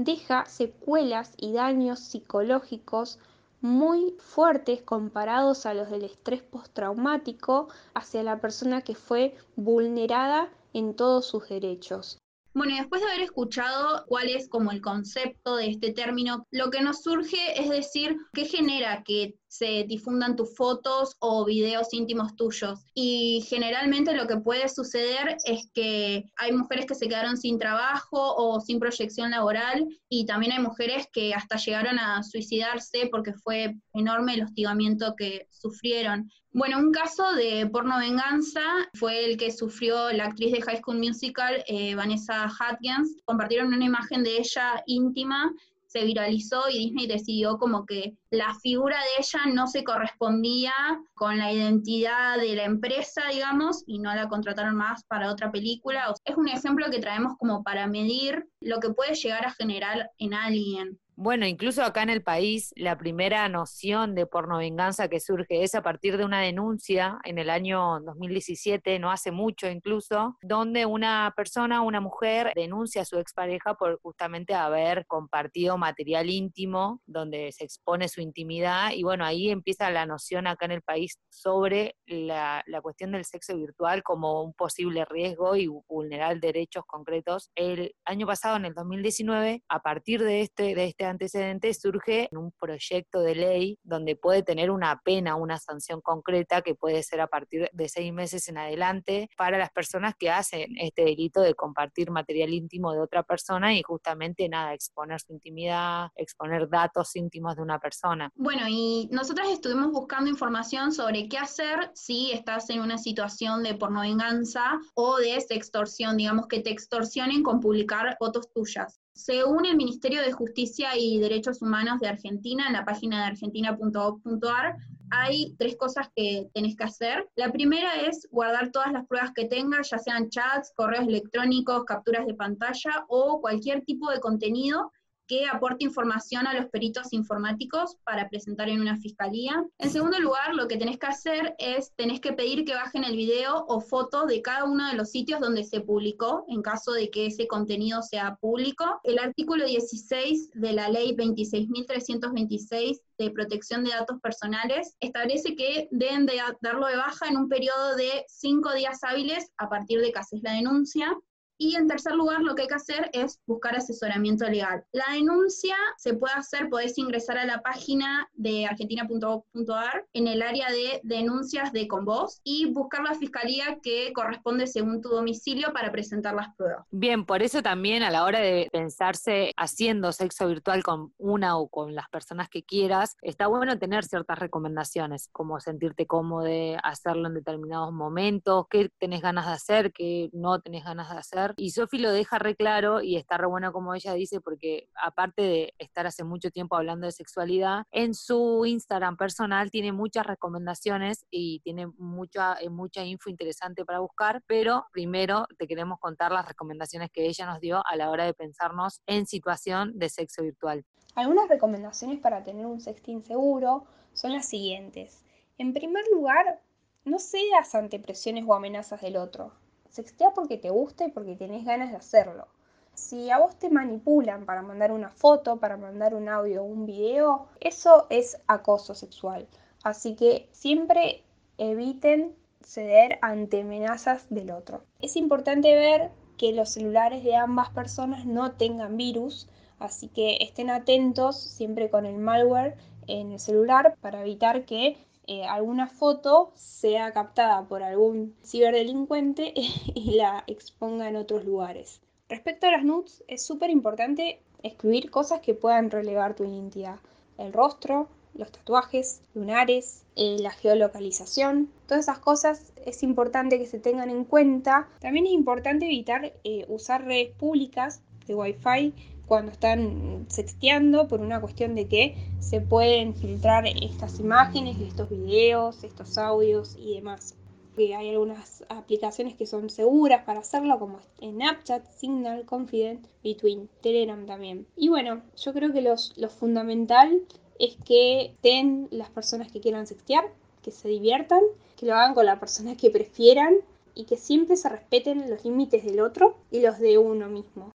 deja 0.04 0.46
secuelas 0.46 1.34
y 1.37 1.52
daños 1.52 2.00
psicológicos 2.00 3.19
muy 3.60 4.16
fuertes 4.19 4.82
comparados 4.82 5.66
a 5.66 5.75
los 5.75 5.90
del 5.90 6.04
estrés 6.04 6.43
postraumático 6.43 7.69
hacia 7.94 8.22
la 8.22 8.40
persona 8.40 8.82
que 8.82 8.94
fue 8.94 9.37
vulnerada 9.56 10.50
en 10.75 10.94
todos 10.94 11.26
sus 11.26 11.49
derechos. 11.49 12.19
Bueno, 12.54 12.75
y 12.75 12.78
después 12.78 13.00
de 13.00 13.08
haber 13.08 13.22
escuchado 13.22 14.04
cuál 14.06 14.28
es 14.28 14.49
como 14.49 14.72
el 14.72 14.82
concepto 14.82 15.56
de 15.56 15.70
este 15.70 15.93
término, 15.93 16.46
lo 16.50 16.70
que 16.70 16.82
nos 16.82 17.02
surge 17.02 17.60
es 17.60 17.70
decir, 17.70 18.16
¿qué 18.34 18.44
genera 18.44 19.02
que 19.04 19.37
se 19.52 19.84
difundan 19.87 20.34
tus 20.34 20.56
fotos 20.56 21.14
o 21.19 21.44
videos 21.44 21.93
íntimos 21.93 22.34
tuyos. 22.37 22.87
Y 22.94 23.44
generalmente 23.50 24.14
lo 24.14 24.26
que 24.26 24.38
puede 24.38 24.66
suceder 24.70 25.37
es 25.44 25.69
que 25.75 26.25
hay 26.37 26.52
mujeres 26.52 26.87
que 26.87 26.94
se 26.94 27.06
quedaron 27.06 27.37
sin 27.37 27.58
trabajo 27.58 28.34
o 28.34 28.60
sin 28.60 28.81
proyección 28.81 29.31
laboral 29.31 29.87
y 30.08 30.25
también 30.25 30.52
hay 30.52 30.62
mujeres 30.62 31.06
que 31.12 31.34
hasta 31.34 31.58
llegaron 31.58 31.99
a 31.99 32.22
suicidarse 32.22 33.10
porque 33.10 33.34
fue 33.34 33.76
enorme 33.93 34.34
el 34.34 34.44
hostigamiento 34.44 35.14
que 35.19 35.46
sufrieron. 35.50 36.31
Bueno, 36.54 36.78
un 36.78 36.93
caso 36.93 37.32
de 37.34 37.66
porno 37.66 37.99
venganza 37.99 38.62
fue 38.94 39.25
el 39.25 39.37
que 39.37 39.50
sufrió 39.50 40.12
la 40.12 40.26
actriz 40.26 40.52
de 40.52 40.62
High 40.62 40.78
School 40.78 40.99
Musical, 40.99 41.62
eh, 41.66 41.94
Vanessa 41.94 42.46
Hudgens. 42.46 43.16
Compartieron 43.25 43.72
una 43.72 43.84
imagen 43.84 44.22
de 44.22 44.38
ella 44.38 44.82
íntima 44.87 45.50
se 45.93 46.05
viralizó 46.05 46.69
y 46.71 46.79
Disney 46.79 47.06
decidió 47.06 47.59
como 47.59 47.85
que 47.85 48.17
la 48.31 48.55
figura 48.62 48.97
de 48.97 49.23
ella 49.23 49.53
no 49.53 49.67
se 49.67 49.85
correspondía 49.85 50.73
con 51.15 51.39
la 51.39 51.53
identidad 51.53 52.39
de 52.39 52.56
la 52.56 52.65
empresa, 52.65 53.23
digamos, 53.31 53.85
y 53.87 53.99
no 53.99 54.14
la 54.14 54.28
contrataron 54.28 54.75
más 54.75 55.05
para 55.05 55.31
otra 55.31 55.52
película. 55.52 56.12
es 56.25 56.37
un 56.37 56.49
ejemplo 56.49 56.87
que 56.90 57.00
traemos 57.00 57.35
como 57.38 57.62
para 57.62 57.87
medir 57.87 58.47
lo 58.61 58.81
que 58.81 58.90
puede 58.90 59.14
llegar 59.14 59.45
a 59.47 59.52
generar 59.52 60.11
en 60.19 60.35
alguien. 60.35 60.99
Bueno, 61.14 61.47
incluso 61.47 61.83
acá 61.85 62.02
en 62.02 62.09
el 62.09 62.23
país, 62.23 62.73
la 62.75 62.97
primera 62.97 63.47
noción 63.50 64.14
de 64.14 64.26
porno 64.26 64.59
venganza 64.59 65.09
que 65.09 65.21
surge 65.21 65.62
es 65.62 65.75
a 65.75 65.83
partir 65.83 66.16
de 66.16 66.25
una 66.25 66.40
denuncia 66.40 67.19
en 67.25 67.38
el 67.38 67.50
año 67.50 68.00
2017, 68.00 68.99
no 68.99 69.11
hace 69.11 69.31
mucho 69.31 69.69
incluso, 69.69 70.38
donde 70.40 70.87
una 70.87 71.35
persona, 71.37 71.83
una 71.83 72.00
mujer, 72.00 72.52
denuncia 72.54 73.02
a 73.02 73.04
su 73.04 73.19
expareja 73.19 73.75
por 73.75 74.00
justamente 74.00 74.54
haber 74.54 75.07
compartido 75.07 75.76
material 75.76 76.31
íntimo, 76.31 77.02
donde 77.07 77.52
se 77.52 77.64
expone 77.64 78.09
su 78.09 78.23
intimidad, 78.23 78.92
y 78.92 79.02
bueno, 79.02 79.26
ahí 79.26 79.50
empieza 79.50 79.90
la 79.90 80.07
noción 80.07 80.47
acá 80.47 80.64
en 80.64 80.73
el 80.73 80.83
país 80.83 81.19
sobre 81.28 81.95
la, 82.07 82.62
la 82.66 82.81
cuestión 82.81 83.12
del 83.12 83.26
sexo 83.26 83.57
virtual 83.57 84.02
como 84.02 84.42
un 84.42 84.54
posible 84.54 85.04
riesgo 85.04 85.57
y 85.57 85.66
vulnerar 85.66 86.40
derechos 86.40 86.85
concretos. 86.87 87.50
El 87.54 87.95
año 88.07 88.26
pasado, 88.26 88.57
en 88.57 88.64
el 88.64 88.75
2019, 88.75 89.62
a 89.69 89.81
partir 89.81 90.23
de 90.23 90.40
este, 90.40 90.75
de 90.75 90.87
este 90.87 91.01
este 91.02 91.11
antecedente 91.11 91.75
surge 91.75 92.28
un 92.30 92.52
proyecto 92.52 93.23
de 93.23 93.35
ley 93.35 93.78
donde 93.82 94.14
puede 94.14 94.44
tener 94.44 94.71
una 94.71 95.00
pena, 95.04 95.35
una 95.35 95.59
sanción 95.59 96.00
concreta 96.00 96.62
que 96.62 96.76
puede 96.76 97.02
ser 97.02 97.21
a 97.21 97.26
partir 97.26 97.68
de 97.73 97.88
seis 97.88 98.12
meses 98.12 98.47
en 98.49 98.59
adelante 98.59 99.28
para 99.37 99.59
las 99.59 99.71
personas 99.71 100.14
que 100.16 100.30
hacen 100.30 100.76
este 100.78 101.02
delito 101.02 101.40
de 101.40 101.54
compartir 101.54 102.12
material 102.12 102.54
íntimo 102.54 102.92
de 102.92 103.00
otra 103.00 103.25
persona 103.25 103.75
y 103.75 103.82
justamente 103.82 104.49
nada, 104.49 104.75
exponer 104.75 105.21
su 105.21 105.32
intimidad, 105.32 106.11
exponer 106.14 106.68
datos 106.68 107.16
íntimos 107.16 107.56
de 107.56 107.62
una 107.62 107.80
persona. 107.80 108.30
Bueno, 108.37 108.68
y 108.68 109.09
nosotras 109.11 109.49
estuvimos 109.49 109.90
buscando 109.90 110.30
información 110.30 110.92
sobre 110.92 111.28
qué 111.28 111.38
hacer 111.38 111.90
si 111.94 112.30
estás 112.30 112.71
en 112.71 112.80
una 112.80 112.97
situación 112.97 113.64
de 113.64 113.75
pornovenganza 113.75 114.78
o 114.94 115.16
de 115.16 115.40
sextorsión, 115.40 116.16
digamos 116.16 116.47
que 116.47 116.61
te 116.61 116.71
extorsionen 116.71 117.42
con 117.42 117.59
publicar 117.59 118.16
fotos 118.21 118.52
tuyas. 118.52 119.02
Según 119.14 119.66
el 119.66 119.76
Ministerio 119.76 120.23
de 120.23 120.33
Justicia 120.33 120.97
y 120.97 121.19
Derechos 121.19 121.61
Humanos 121.61 122.00
de 122.00 122.09
Argentina, 122.09 122.66
en 122.66 122.73
la 122.73 122.85
página 122.85 123.19
de 123.19 123.26
argentina.gov.ar, 123.26 124.76
hay 125.11 125.54
tres 125.59 125.76
cosas 125.76 126.09
que 126.16 126.49
tenés 126.54 126.75
que 126.76 126.85
hacer. 126.85 127.28
La 127.37 127.52
primera 127.52 128.00
es 128.00 128.26
guardar 128.31 128.71
todas 128.71 128.90
las 128.92 129.07
pruebas 129.07 129.33
que 129.35 129.45
tengas, 129.45 129.90
ya 129.90 129.99
sean 129.99 130.31
chats, 130.31 130.73
correos 130.75 131.07
electrónicos, 131.07 131.85
capturas 131.85 132.26
de 132.26 132.35
pantalla 132.35 133.04
o 133.09 133.40
cualquier 133.40 133.85
tipo 133.85 134.11
de 134.11 134.21
contenido 134.21 134.90
que 135.26 135.47
aporte 135.47 135.85
información 135.85 136.47
a 136.47 136.55
los 136.55 136.67
peritos 136.67 137.12
informáticos 137.12 137.97
para 138.05 138.29
presentar 138.29 138.69
en 138.69 138.81
una 138.81 138.97
fiscalía. 138.97 139.64
En 139.79 139.91
segundo 139.91 140.19
lugar, 140.19 140.55
lo 140.55 140.69
que 140.69 140.76
tenés 140.76 140.99
que 140.99 141.07
hacer 141.07 141.55
es, 141.59 141.93
tenés 141.97 142.21
que 142.21 142.33
pedir 142.33 142.64
que 142.64 142.75
bajen 142.75 143.05
el 143.05 143.17
video 143.17 143.64
o 143.69 143.81
foto 143.81 144.26
de 144.26 144.43
cada 144.43 144.64
uno 144.64 144.88
de 144.88 144.95
los 144.95 145.11
sitios 145.11 145.41
donde 145.41 145.64
se 145.64 145.81
publicó, 145.81 146.45
en 146.49 146.62
caso 146.62 146.93
de 146.93 147.11
que 147.11 147.26
ese 147.26 147.47
contenido 147.47 148.02
sea 148.02 148.37
público. 148.41 149.00
El 149.05 149.19
artículo 149.19 149.64
16 149.64 150.50
de 150.55 150.73
la 150.73 150.88
ley 150.88 151.14
26.326 151.17 153.00
de 153.19 153.31
protección 153.31 153.85
de 153.85 153.91
datos 153.91 154.21
personales 154.21 154.97
establece 155.00 155.55
que 155.55 155.88
deben 155.91 156.26
de 156.26 156.41
darlo 156.61 156.87
de 156.87 156.97
baja 156.97 157.29
en 157.29 157.37
un 157.37 157.49
periodo 157.49 157.97
de 157.97 158.25
cinco 158.29 158.73
días 158.73 159.00
hábiles 159.02 159.50
a 159.57 159.69
partir 159.69 160.00
de 160.00 160.12
que 160.12 160.19
haces 160.19 160.41
la 160.43 160.52
denuncia. 160.52 161.17
Y 161.62 161.76
en 161.76 161.87
tercer 161.87 162.16
lugar, 162.16 162.40
lo 162.40 162.57
que 162.57 162.62
hay 162.62 162.69
que 162.69 162.75
hacer 162.75 163.09
es 163.12 163.40
buscar 163.47 163.76
asesoramiento 163.76 164.45
legal. 164.49 164.85
La 164.90 165.04
denuncia 165.12 165.76
se 165.97 166.12
puede 166.12 166.35
hacer, 166.35 166.69
podés 166.69 166.99
ingresar 166.99 167.38
a 167.38 167.45
la 167.45 167.62
página 167.62 168.28
de 168.33 168.66
argentina.gov.ar 168.66 170.04
en 170.12 170.26
el 170.26 170.42
área 170.42 170.73
de 170.73 170.99
denuncias 171.04 171.73
de 171.73 171.87
Convoz 171.87 172.40
y 172.42 172.73
buscar 172.73 173.04
la 173.04 173.14
fiscalía 173.14 173.78
que 173.81 174.12
corresponde 174.12 174.66
según 174.66 175.00
tu 175.00 175.11
domicilio 175.11 175.73
para 175.73 175.92
presentar 175.92 176.35
las 176.35 176.52
pruebas. 176.57 176.85
Bien, 176.90 177.25
por 177.25 177.45
eso 177.45 177.62
también 177.62 178.02
a 178.02 178.11
la 178.11 178.25
hora 178.25 178.40
de 178.40 178.69
pensarse 178.73 179.52
haciendo 179.57 180.11
sexo 180.11 180.49
virtual 180.49 180.83
con 180.83 181.14
una 181.16 181.59
o 181.59 181.69
con 181.69 181.95
las 181.95 182.09
personas 182.09 182.49
que 182.49 182.64
quieras, 182.64 183.16
está 183.23 183.47
bueno 183.47 183.78
tener 183.78 184.02
ciertas 184.02 184.40
recomendaciones, 184.40 185.28
como 185.31 185.61
sentirte 185.61 186.09
cómodo, 186.09 186.50
hacerlo 186.83 187.28
en 187.28 187.35
determinados 187.35 187.92
momentos, 187.92 188.66
qué 188.69 188.90
tenés 188.99 189.23
ganas 189.23 189.47
de 189.47 189.52
hacer, 189.52 189.92
qué 189.92 190.28
no 190.33 190.61
tenés 190.61 190.85
ganas 190.85 191.09
de 191.09 191.19
hacer 191.19 191.51
y 191.56 191.71
Sofi 191.71 191.99
lo 191.99 192.11
deja 192.12 192.38
re 192.38 192.56
claro 192.56 193.00
y 193.00 193.16
está 193.16 193.38
re 193.38 193.47
bueno 193.47 193.73
como 193.73 193.94
ella 193.94 194.14
dice, 194.14 194.40
porque 194.40 194.88
aparte 194.94 195.42
de 195.42 195.75
estar 195.78 196.06
hace 196.06 196.25
mucho 196.25 196.50
tiempo 196.50 196.76
hablando 196.76 197.06
de 197.06 197.12
sexualidad, 197.12 197.85
en 197.90 198.14
su 198.14 198.64
Instagram 198.66 199.16
personal 199.16 199.71
tiene 199.71 199.92
muchas 199.92 200.26
recomendaciones 200.26 201.26
y 201.30 201.61
tiene 201.61 201.87
mucha, 201.99 202.54
eh, 202.61 202.71
mucha 202.71 203.04
info 203.04 203.30
interesante 203.30 203.85
para 203.85 204.00
buscar, 204.00 204.42
pero 204.47 204.87
primero 204.92 205.47
te 205.59 205.66
queremos 205.66 205.99
contar 205.99 206.32
las 206.32 206.47
recomendaciones 206.47 207.11
que 207.11 207.26
ella 207.26 207.47
nos 207.47 207.61
dio 207.61 207.82
a 207.87 207.97
la 207.97 208.11
hora 208.11 208.25
de 208.25 208.35
pensarnos 208.35 209.00
en 209.06 209.26
situación 209.26 209.99
de 209.99 210.09
sexo 210.09 210.42
virtual. 210.42 210.85
Algunas 211.14 211.49
recomendaciones 211.49 212.21
para 212.21 212.42
tener 212.42 212.66
un 212.66 212.80
sexting 212.80 213.23
seguro 213.25 213.85
son 214.12 214.32
las 214.32 214.47
siguientes. 214.47 215.25
En 215.59 215.75
primer 215.75 216.04
lugar, 216.12 216.61
no 217.04 217.18
cedas 217.18 217.75
ante 217.75 217.99
presiones 217.99 218.44
o 218.47 218.54
amenazas 218.54 219.00
del 219.00 219.16
otro. 219.16 219.52
Sextea 219.92 220.30
porque 220.30 220.56
te 220.56 220.70
gusta 220.70 221.04
y 221.04 221.11
porque 221.11 221.37
tenés 221.37 221.66
ganas 221.66 221.90
de 221.90 221.99
hacerlo. 221.99 222.49
Si 222.94 223.30
a 223.30 223.38
vos 223.38 223.56
te 223.56 223.68
manipulan 223.68 224.46
para 224.46 224.62
mandar 224.62 224.90
una 224.90 225.11
foto, 225.11 225.58
para 225.58 225.76
mandar 225.76 226.14
un 226.14 226.30
audio 226.30 226.62
o 226.62 226.66
un 226.66 226.87
video, 226.87 227.49
eso 227.61 228.06
es 228.08 228.38
acoso 228.46 228.94
sexual. 228.94 229.46
Así 229.84 230.16
que 230.16 230.49
siempre 230.52 231.22
eviten 231.58 232.34
ceder 232.62 233.18
ante 233.20 233.61
amenazas 233.61 234.26
del 234.30 234.50
otro. 234.50 234.82
Es 235.00 235.16
importante 235.16 235.75
ver 235.75 236.11
que 236.38 236.52
los 236.52 236.70
celulares 236.70 237.22
de 237.22 237.37
ambas 237.37 237.68
personas 237.68 238.25
no 238.25 238.52
tengan 238.52 238.96
virus, 238.96 239.46
así 239.78 240.08
que 240.08 240.38
estén 240.40 240.70
atentos 240.70 241.38
siempre 241.38 241.90
con 241.90 242.06
el 242.06 242.16
malware 242.16 242.76
en 243.08 243.32
el 243.32 243.40
celular 243.40 243.96
para 244.00 244.22
evitar 244.22 244.64
que 244.64 244.96
eh, 245.26 245.45
alguna 245.45 245.87
foto 245.87 246.52
sea 246.55 247.12
captada 247.12 247.62
por 247.69 247.83
algún 247.83 248.35
ciberdelincuente 248.45 249.52
y 249.95 250.14
la 250.17 250.45
exponga 250.47 251.09
en 251.09 251.17
otros 251.17 251.45
lugares. 251.45 252.00
Respecto 252.29 252.67
a 252.67 252.73
las 252.73 252.85
nudes, 252.85 253.23
es 253.29 253.45
súper 253.45 253.71
importante 253.71 254.41
excluir 254.62 255.11
cosas 255.11 255.41
que 255.41 255.55
puedan 255.55 255.91
relevar 255.91 256.35
tu 256.35 256.45
identidad. 256.45 256.97
El 257.38 257.52
rostro, 257.52 258.09
los 258.35 258.50
tatuajes, 258.50 259.21
lunares, 259.35 260.05
eh, 260.17 260.37
la 260.41 260.50
geolocalización, 260.50 261.71
todas 261.87 262.05
esas 262.05 262.19
cosas 262.19 262.73
es 262.85 263.02
importante 263.02 263.59
que 263.59 263.67
se 263.67 263.79
tengan 263.79 264.11
en 264.11 264.25
cuenta. 264.25 264.88
También 265.00 265.26
es 265.26 265.33
importante 265.33 265.87
evitar 265.87 266.33
eh, 266.45 266.64
usar 266.69 267.05
redes 267.05 267.35
públicas 267.37 268.02
de 268.26 268.35
Wi-Fi 268.35 268.95
cuando 269.33 269.51
están 269.51 270.27
sexteando 270.29 271.09
por 271.09 271.23
una 271.23 271.41
cuestión 271.41 271.75
de 271.75 271.89
que 271.89 272.15
se 272.39 272.61
pueden 272.61 273.15
filtrar 273.15 273.65
estas 273.67 274.21
imágenes, 274.21 274.79
estos 274.79 275.09
videos, 275.09 275.85
estos 275.85 276.19
audios 276.19 276.77
y 276.79 276.97
demás. 276.97 277.35
Que 277.75 277.95
hay 277.95 278.11
algunas 278.11 278.62
aplicaciones 278.69 279.35
que 279.35 279.47
son 279.47 279.71
seguras 279.71 280.25
para 280.25 280.41
hacerlo, 280.41 280.79
como 280.79 281.01
Snapchat, 281.19 281.83
Signal, 281.97 282.45
Confident, 282.45 283.07
Between, 283.25 283.71
Telegram 283.81 284.27
también. 284.27 284.67
Y 284.77 284.91
bueno, 284.91 285.23
yo 285.35 285.55
creo 285.55 285.73
que 285.73 285.81
los, 285.81 286.12
lo 286.19 286.29
fundamental 286.29 287.23
es 287.59 287.79
que 287.87 288.27
estén 288.27 288.89
las 288.91 289.09
personas 289.09 289.51
que 289.51 289.62
quieran 289.62 289.87
sextear, 289.87 290.25
que 290.62 290.73
se 290.73 290.89
diviertan, 290.89 291.41
que 291.79 291.87
lo 291.87 291.95
hagan 291.95 292.12
con 292.12 292.27
la 292.27 292.39
persona 292.39 292.77
que 292.77 292.91
prefieran 292.91 293.55
y 293.95 294.05
que 294.05 294.19
siempre 294.19 294.59
se 294.59 294.69
respeten 294.69 295.31
los 295.31 295.43
límites 295.43 295.87
del 295.87 296.01
otro 296.01 296.37
y 296.51 296.61
los 296.61 296.79
de 296.79 296.99
uno 296.99 297.31
mismo. 297.31 297.72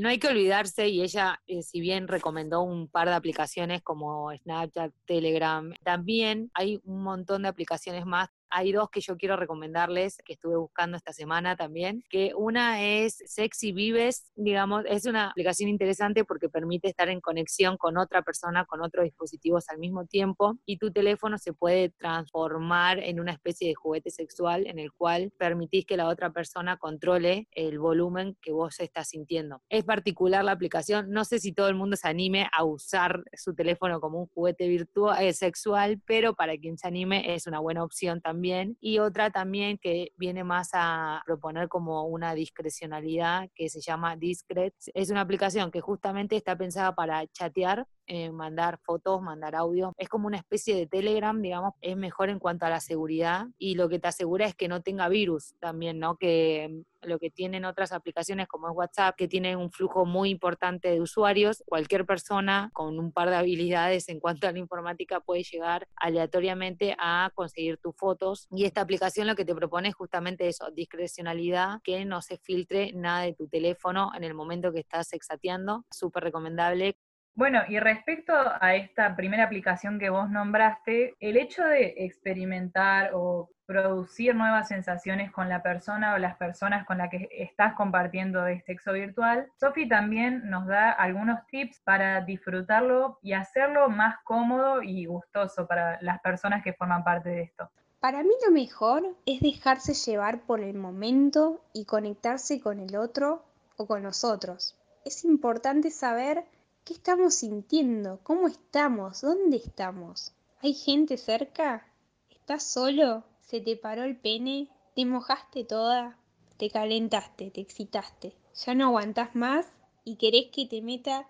No 0.00 0.08
hay 0.08 0.18
que 0.18 0.28
olvidarse, 0.28 0.88
y 0.88 1.02
ella, 1.02 1.42
eh, 1.46 1.62
si 1.62 1.78
bien 1.78 2.08
recomendó 2.08 2.62
un 2.62 2.88
par 2.88 3.08
de 3.08 3.14
aplicaciones 3.14 3.82
como 3.82 4.34
Snapchat, 4.34 4.94
Telegram, 5.04 5.74
también 5.84 6.50
hay 6.54 6.80
un 6.84 7.02
montón 7.02 7.42
de 7.42 7.48
aplicaciones 7.48 8.06
más 8.06 8.30
hay 8.50 8.72
dos 8.72 8.90
que 8.90 9.00
yo 9.00 9.16
quiero 9.16 9.36
recomendarles, 9.36 10.18
que 10.24 10.32
estuve 10.34 10.56
buscando 10.56 10.96
esta 10.96 11.12
semana 11.12 11.56
también, 11.56 12.02
que 12.10 12.32
una 12.36 12.82
es 12.82 13.22
Sexy 13.26 13.72
Vives, 13.72 14.32
digamos, 14.34 14.84
es 14.88 15.06
una 15.06 15.30
aplicación 15.30 15.70
interesante 15.70 16.24
porque 16.24 16.48
permite 16.48 16.88
estar 16.88 17.08
en 17.08 17.20
conexión 17.20 17.76
con 17.76 17.96
otra 17.96 18.22
persona, 18.22 18.64
con 18.64 18.82
otros 18.82 19.04
dispositivos 19.04 19.68
al 19.68 19.78
mismo 19.78 20.04
tiempo, 20.06 20.58
y 20.66 20.78
tu 20.78 20.90
teléfono 20.90 21.38
se 21.38 21.52
puede 21.52 21.90
transformar 21.90 22.98
en 22.98 23.20
una 23.20 23.32
especie 23.32 23.68
de 23.68 23.74
juguete 23.74 24.10
sexual 24.10 24.66
en 24.66 24.78
el 24.78 24.92
cual 24.92 25.32
permitís 25.38 25.86
que 25.86 25.96
la 25.96 26.08
otra 26.08 26.32
persona 26.32 26.76
controle 26.76 27.46
el 27.52 27.78
volumen 27.78 28.36
que 28.42 28.52
vos 28.52 28.80
estás 28.80 29.10
sintiendo. 29.10 29.62
Es 29.68 29.84
particular 29.84 30.44
la 30.44 30.52
aplicación, 30.52 31.10
no 31.10 31.24
sé 31.24 31.38
si 31.38 31.52
todo 31.52 31.68
el 31.68 31.76
mundo 31.76 31.96
se 31.96 32.08
anime 32.08 32.48
a 32.52 32.64
usar 32.64 33.22
su 33.32 33.54
teléfono 33.54 34.00
como 34.00 34.20
un 34.20 34.26
juguete 34.26 34.66
virtual, 34.66 35.22
eh, 35.22 35.32
sexual, 35.32 36.00
pero 36.04 36.34
para 36.34 36.56
quien 36.56 36.76
se 36.76 36.88
anime 36.88 37.34
es 37.34 37.46
una 37.46 37.60
buena 37.60 37.84
opción 37.84 38.20
también 38.20 38.39
y 38.80 38.98
otra 38.98 39.30
también 39.30 39.78
que 39.78 40.12
viene 40.16 40.44
más 40.44 40.70
a 40.72 41.22
proponer 41.26 41.68
como 41.68 42.04
una 42.04 42.34
discrecionalidad 42.34 43.48
que 43.54 43.68
se 43.68 43.80
llama 43.80 44.16
Discret. 44.16 44.74
Es 44.94 45.10
una 45.10 45.20
aplicación 45.20 45.70
que 45.70 45.80
justamente 45.80 46.36
está 46.36 46.56
pensada 46.56 46.94
para 46.94 47.26
chatear 47.28 47.86
eh, 48.12 48.32
mandar 48.32 48.80
fotos, 48.82 49.22
mandar 49.22 49.54
audio. 49.54 49.94
Es 49.96 50.08
como 50.08 50.26
una 50.26 50.38
especie 50.38 50.74
de 50.74 50.88
Telegram, 50.88 51.40
digamos, 51.40 51.74
es 51.80 51.96
mejor 51.96 52.28
en 52.28 52.40
cuanto 52.40 52.66
a 52.66 52.68
la 52.68 52.80
seguridad 52.80 53.46
y 53.56 53.76
lo 53.76 53.88
que 53.88 54.00
te 54.00 54.08
asegura 54.08 54.46
es 54.46 54.56
que 54.56 54.66
no 54.66 54.82
tenga 54.82 55.08
virus 55.08 55.54
también, 55.60 56.00
¿no? 56.00 56.16
Que 56.16 56.82
mm, 57.02 57.06
lo 57.06 57.20
que 57.20 57.30
tienen 57.30 57.64
otras 57.64 57.92
aplicaciones 57.92 58.48
como 58.48 58.68
es 58.68 58.74
WhatsApp, 58.74 59.14
que 59.16 59.28
tienen 59.28 59.58
un 59.58 59.70
flujo 59.70 60.06
muy 60.06 60.30
importante 60.30 60.90
de 60.90 61.00
usuarios, 61.00 61.62
cualquier 61.66 62.04
persona 62.04 62.70
con 62.72 62.98
un 62.98 63.12
par 63.12 63.30
de 63.30 63.36
habilidades 63.36 64.08
en 64.08 64.18
cuanto 64.18 64.48
a 64.48 64.52
la 64.52 64.58
informática 64.58 65.20
puede 65.20 65.44
llegar 65.44 65.86
aleatoriamente 65.94 66.96
a 66.98 67.30
conseguir 67.36 67.78
tus 67.78 67.94
fotos. 67.94 68.48
Y 68.50 68.64
esta 68.64 68.80
aplicación 68.80 69.28
lo 69.28 69.36
que 69.36 69.44
te 69.44 69.54
propone 69.54 69.88
es 69.88 69.94
justamente 69.94 70.48
eso, 70.48 70.68
discrecionalidad, 70.72 71.80
que 71.84 72.04
no 72.04 72.22
se 72.22 72.38
filtre 72.38 72.92
nada 72.92 73.22
de 73.22 73.34
tu 73.34 73.46
teléfono 73.46 74.10
en 74.16 74.24
el 74.24 74.34
momento 74.34 74.72
que 74.72 74.80
estás 74.80 75.12
exateando. 75.12 75.84
Súper 75.92 76.24
recomendable. 76.24 76.96
Bueno, 77.34 77.62
y 77.68 77.78
respecto 77.78 78.34
a 78.34 78.74
esta 78.74 79.16
primera 79.16 79.44
aplicación 79.44 79.98
que 79.98 80.10
vos 80.10 80.28
nombraste, 80.28 81.14
el 81.20 81.36
hecho 81.36 81.64
de 81.64 81.94
experimentar 81.98 83.12
o 83.14 83.48
producir 83.66 84.34
nuevas 84.34 84.66
sensaciones 84.66 85.30
con 85.30 85.48
la 85.48 85.62
persona 85.62 86.14
o 86.14 86.18
las 86.18 86.36
personas 86.36 86.84
con 86.86 86.98
las 86.98 87.08
que 87.08 87.28
estás 87.30 87.74
compartiendo 87.74 88.42
de 88.42 88.60
sexo 88.62 88.92
virtual, 88.92 89.46
Sofi 89.60 89.88
también 89.88 90.50
nos 90.50 90.66
da 90.66 90.90
algunos 90.90 91.46
tips 91.46 91.80
para 91.84 92.20
disfrutarlo 92.22 93.20
y 93.22 93.32
hacerlo 93.32 93.88
más 93.88 94.16
cómodo 94.24 94.82
y 94.82 95.04
gustoso 95.04 95.68
para 95.68 96.02
las 96.02 96.20
personas 96.20 96.64
que 96.64 96.72
forman 96.72 97.04
parte 97.04 97.28
de 97.28 97.42
esto. 97.42 97.70
Para 98.00 98.24
mí 98.24 98.30
lo 98.44 98.50
mejor 98.50 99.04
es 99.24 99.40
dejarse 99.40 99.94
llevar 99.94 100.40
por 100.40 100.60
el 100.60 100.74
momento 100.74 101.60
y 101.72 101.84
conectarse 101.84 102.60
con 102.60 102.80
el 102.80 102.96
otro 102.96 103.44
o 103.76 103.86
con 103.86 104.02
nosotros. 104.02 104.76
Es 105.04 105.24
importante 105.24 105.90
saber 105.90 106.44
¿Qué 106.84 106.94
estamos 106.94 107.34
sintiendo? 107.34 108.20
¿Cómo 108.22 108.48
estamos? 108.48 109.20
¿Dónde 109.20 109.58
estamos? 109.58 110.32
¿Hay 110.62 110.72
gente 110.72 111.18
cerca? 111.18 111.86
¿Estás 112.30 112.64
solo? 112.64 113.22
¿Se 113.42 113.60
te 113.60 113.76
paró 113.76 114.04
el 114.04 114.16
pene? 114.16 114.68
¿Te 114.96 115.04
mojaste 115.04 115.64
toda? 115.64 116.18
¿Te 116.56 116.70
calentaste? 116.70 117.50
¿Te 117.50 117.60
excitaste? 117.60 118.34
¿Ya 118.64 118.74
no 118.74 118.86
aguantás 118.86 119.36
más? 119.36 119.66
¿Y 120.04 120.16
querés 120.16 120.46
que 120.46 120.66
te 120.66 120.80
meta 120.80 121.28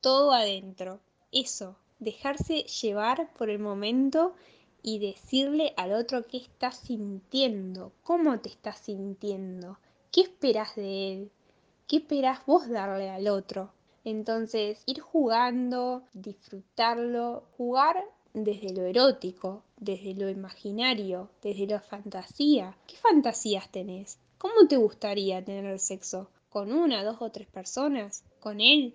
todo 0.00 0.32
adentro? 0.32 1.00
Eso, 1.32 1.76
dejarse 1.98 2.62
llevar 2.62 3.32
por 3.34 3.50
el 3.50 3.58
momento 3.58 4.34
y 4.82 4.98
decirle 5.00 5.74
al 5.76 5.92
otro 5.92 6.26
qué 6.26 6.38
estás 6.38 6.78
sintiendo, 6.78 7.92
cómo 8.02 8.40
te 8.40 8.48
estás 8.48 8.78
sintiendo, 8.78 9.78
qué 10.10 10.22
esperás 10.22 10.74
de 10.76 11.12
él, 11.12 11.30
qué 11.86 11.98
esperás 11.98 12.44
vos 12.46 12.68
darle 12.68 13.10
al 13.10 13.28
otro. 13.28 13.70
Entonces, 14.08 14.82
ir 14.86 15.00
jugando, 15.00 16.02
disfrutarlo, 16.14 17.44
jugar 17.58 18.02
desde 18.32 18.72
lo 18.72 18.86
erótico, 18.86 19.64
desde 19.76 20.14
lo 20.14 20.30
imaginario, 20.30 21.28
desde 21.42 21.66
la 21.66 21.78
fantasía. 21.78 22.74
¿Qué 22.86 22.96
fantasías 22.96 23.70
tenés? 23.70 24.18
¿Cómo 24.38 24.66
te 24.66 24.78
gustaría 24.78 25.44
tener 25.44 25.78
sexo? 25.78 26.30
¿Con 26.48 26.72
una, 26.72 27.04
dos 27.04 27.18
o 27.20 27.30
tres 27.30 27.48
personas? 27.48 28.24
¿Con 28.40 28.62
él? 28.62 28.94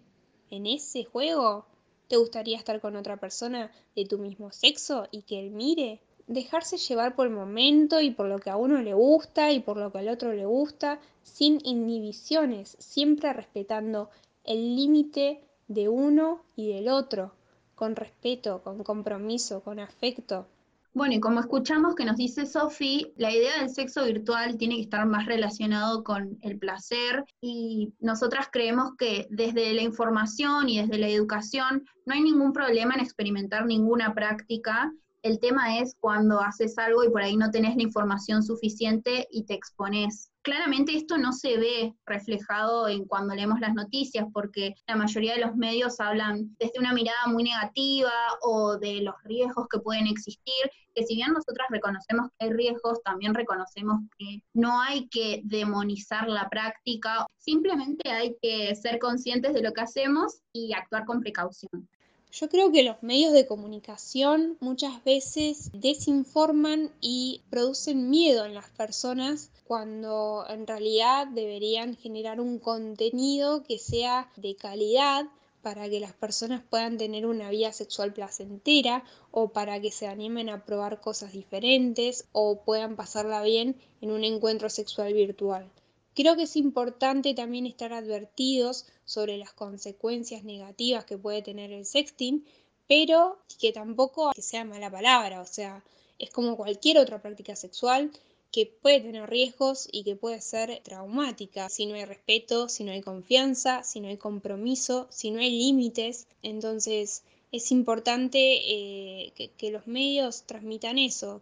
¿En 0.50 0.66
ese 0.66 1.04
juego? 1.04 1.68
¿Te 2.08 2.18
gustaría 2.18 2.58
estar 2.58 2.82
con 2.82 2.96
otra 2.96 3.18
persona 3.18 3.72
de 3.96 4.06
tu 4.06 4.18
mismo 4.18 4.52
sexo 4.52 5.08
y 5.12 5.22
que 5.22 5.40
él 5.42 5.52
mire? 5.52 6.02
Dejarse 6.26 6.78
llevar 6.78 7.16
por 7.16 7.28
el 7.28 7.34
momento 7.34 8.02
y 8.02 8.10
por 8.10 8.26
lo 8.26 8.40
que 8.40 8.50
a 8.50 8.58
uno 8.58 8.82
le 8.82 8.96
gusta 8.96 9.52
y 9.52 9.60
por 9.60 9.78
lo 9.78 9.92
que 9.92 10.00
al 10.00 10.10
otro 10.10 10.34
le 10.34 10.48
gusta, 10.48 11.00
sin 11.22 11.60
inhibiciones, 11.64 12.78
siempre 12.80 13.32
respetando 13.32 14.10
el 14.44 14.76
límite 14.76 15.44
de 15.68 15.90
uno 15.90 16.44
y 16.56 16.74
del 16.74 16.90
otro, 16.90 17.34
con 17.76 17.96
respeto, 17.96 18.62
con 18.64 18.84
compromiso, 18.84 19.62
con 19.62 19.80
afecto. 19.80 20.48
Bueno, 20.96 21.16
y 21.16 21.20
como 21.20 21.40
escuchamos 21.40 21.96
que 21.96 22.06
nos 22.06 22.18
dice 22.18 22.46
Sofi, 22.46 23.14
la 23.18 23.32
idea 23.32 23.60
del 23.60 23.72
sexo 23.72 24.06
virtual 24.06 24.58
tiene 24.58 24.76
que 24.76 24.84
estar 24.84 25.08
más 25.08 25.26
relacionado 25.26 26.04
con 26.04 26.38
el 26.42 26.60
placer 26.60 27.26
y 27.42 27.94
nosotras 28.00 28.50
creemos 28.52 28.92
que 28.96 29.26
desde 29.32 29.74
la 29.74 29.82
información 29.82 30.70
y 30.70 30.80
desde 30.80 31.00
la 31.00 31.08
educación 31.08 31.84
no 32.06 32.14
hay 32.14 32.22
ningún 32.22 32.54
problema 32.54 32.94
en 32.94 33.00
experimentar 33.00 33.66
ninguna 33.66 34.14
práctica. 34.14 34.94
El 35.24 35.40
tema 35.40 35.80
es 35.80 35.96
cuando 36.00 36.40
haces 36.40 36.78
algo 36.78 37.04
y 37.04 37.10
por 37.10 37.24
ahí 37.24 37.36
no 37.36 37.50
tenés 37.50 37.76
la 37.76 37.82
información 37.84 38.44
suficiente 38.44 39.28
y 39.32 39.46
te 39.46 39.56
expones 39.56 40.30
Claramente 40.44 40.94
esto 40.94 41.18
no 41.18 41.32
se 41.32 41.58
ve 41.58 41.94
reflejado 42.06 42.90
en 42.90 43.06
cuando 43.06 43.34
leemos 43.34 43.62
las 43.62 43.74
noticias, 43.74 44.28
porque 44.34 44.76
la 44.88 44.98
mayoría 44.98 45.36
de 45.36 45.40
los 45.40 45.56
medios 45.56 46.02
hablan 46.02 46.54
desde 46.60 46.80
una 46.80 46.92
mirada 46.92 47.28
muy 47.28 47.46
negativa 47.46 48.12
o 48.42 48.78
de 48.78 49.02
los 49.04 49.16
riesgos 49.24 49.68
que 49.70 49.80
pueden 49.80 50.06
existir, 50.06 50.54
que 50.94 51.06
si 51.06 51.16
bien 51.16 51.32
nosotras 51.32 51.68
reconocemos 51.70 52.28
que 52.28 52.46
hay 52.46 52.52
riesgos, 52.52 53.02
también 53.04 53.34
reconocemos 53.34 54.02
que 54.18 54.44
no 54.54 54.82
hay 54.82 55.08
que 55.08 55.40
demonizar 55.46 56.28
la 56.28 56.50
práctica, 56.50 57.26
simplemente 57.38 58.12
hay 58.12 58.36
que 58.42 58.76
ser 58.76 59.00
conscientes 59.00 59.54
de 59.54 59.62
lo 59.62 59.72
que 59.72 59.82
hacemos 59.82 60.42
y 60.52 60.74
actuar 60.74 61.06
con 61.06 61.22
precaución. 61.22 61.88
Yo 62.36 62.50
creo 62.50 62.72
que 62.72 62.82
los 62.82 63.04
medios 63.04 63.32
de 63.32 63.46
comunicación 63.46 64.58
muchas 64.60 65.04
veces 65.04 65.70
desinforman 65.72 66.92
y 67.00 67.44
producen 67.52 68.10
miedo 68.10 68.44
en 68.46 68.56
las 68.56 68.72
personas 68.72 69.52
cuando 69.68 70.44
en 70.50 70.66
realidad 70.66 71.28
deberían 71.28 71.96
generar 71.96 72.42
un 72.42 72.58
contenido 72.58 73.62
que 73.62 73.78
sea 73.78 74.32
de 74.36 74.56
calidad 74.56 75.28
para 75.62 75.88
que 75.88 76.00
las 76.00 76.14
personas 76.14 76.64
puedan 76.68 76.98
tener 76.98 77.28
una 77.28 77.52
vida 77.52 77.72
sexual 77.72 78.14
placentera 78.14 79.04
o 79.30 79.50
para 79.50 79.80
que 79.80 79.92
se 79.92 80.08
animen 80.08 80.50
a 80.50 80.66
probar 80.66 81.02
cosas 81.02 81.34
diferentes 81.34 82.26
o 82.32 82.64
puedan 82.64 82.96
pasarla 82.96 83.44
bien 83.44 83.76
en 84.02 84.10
un 84.10 84.24
encuentro 84.24 84.72
sexual 84.72 85.14
virtual. 85.14 85.72
Creo 86.16 86.36
que 86.36 86.44
es 86.44 86.56
importante 86.56 87.34
también 87.34 87.66
estar 87.66 87.92
advertidos 87.92 88.86
sobre 89.06 89.38
las 89.38 89.54
consecuencias 89.54 90.44
negativas 90.44 91.06
que 91.06 91.18
puede 91.18 91.42
tener 91.42 91.72
el 91.72 91.86
sexting, 91.86 92.46
pero 92.88 93.40
que 93.60 93.72
tampoco 93.72 94.32
sea 94.38 94.64
mala 94.64 94.92
palabra, 94.92 95.42
o 95.42 95.46
sea, 95.46 95.84
es 96.20 96.30
como 96.30 96.56
cualquier 96.56 97.00
otra 97.00 97.22
práctica 97.22 97.56
sexual 97.56 98.12
que 98.52 98.68
puede 98.68 99.02
tener 99.02 99.28
riesgos 99.28 99.90
y 99.92 100.04
que 100.04 100.16
puede 100.16 100.40
ser 100.40 100.80
traumática 100.84 101.70
si 101.70 101.88
no 101.88 101.96
hay 101.96 102.06
respeto, 102.06 102.70
si 102.70 102.84
no 102.84 102.92
hay 102.92 103.02
confianza, 103.02 103.84
si 103.84 104.00
no 104.00 104.10
hay 104.10 104.18
compromiso, 104.18 105.08
si 105.10 105.32
no 105.32 105.40
hay 105.40 105.50
límites. 105.50 106.28
Entonces 106.44 107.24
es 107.52 107.72
importante 107.72 108.38
eh, 108.40 109.34
que 109.58 109.72
los 109.72 109.88
medios 109.88 110.44
transmitan 110.44 111.00
eso, 111.00 111.42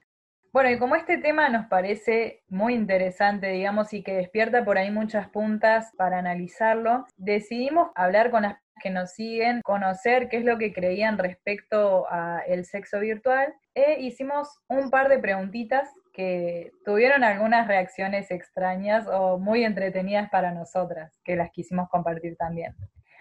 bueno, 0.54 0.70
y 0.70 0.78
como 0.78 0.96
este 0.96 1.18
tema 1.18 1.50
nos 1.50 1.68
parece 1.68 2.44
muy 2.50 2.74
interesante, 2.74 3.48
digamos, 3.48 3.94
y 3.94 4.04
que 4.04 4.14
despierta 4.14 4.66
por 4.66 4.78
ahí 4.78 4.92
muchas 4.92 5.30
puntas 5.30 5.92
para 5.98 6.20
analizarlo, 6.20 7.06
decidimos 7.18 7.90
hablar 7.96 8.32
con 8.32 8.44
las 8.44 8.58
que 8.82 8.90
nos 8.90 9.12
siguen, 9.12 9.62
conocer 9.62 10.28
qué 10.28 10.38
es 10.38 10.44
lo 10.44 10.58
que 10.58 10.74
creían 10.74 11.18
respecto 11.18 12.06
al 12.10 12.66
sexo 12.66 13.00
virtual 13.00 13.54
e 13.76 14.02
hicimos 14.02 14.60
un 14.68 14.90
par 14.90 15.08
de 15.08 15.20
preguntitas 15.20 15.90
que 16.14 16.72
tuvieron 16.84 17.24
algunas 17.24 17.68
reacciones 17.68 18.32
extrañas 18.32 19.08
o 19.08 19.38
muy 19.38 19.64
entretenidas 19.64 20.30
para 20.30 20.52
nosotras, 20.52 21.20
que 21.24 21.36
las 21.36 21.52
quisimos 21.52 21.88
compartir 21.90 22.36
también. 22.36 22.76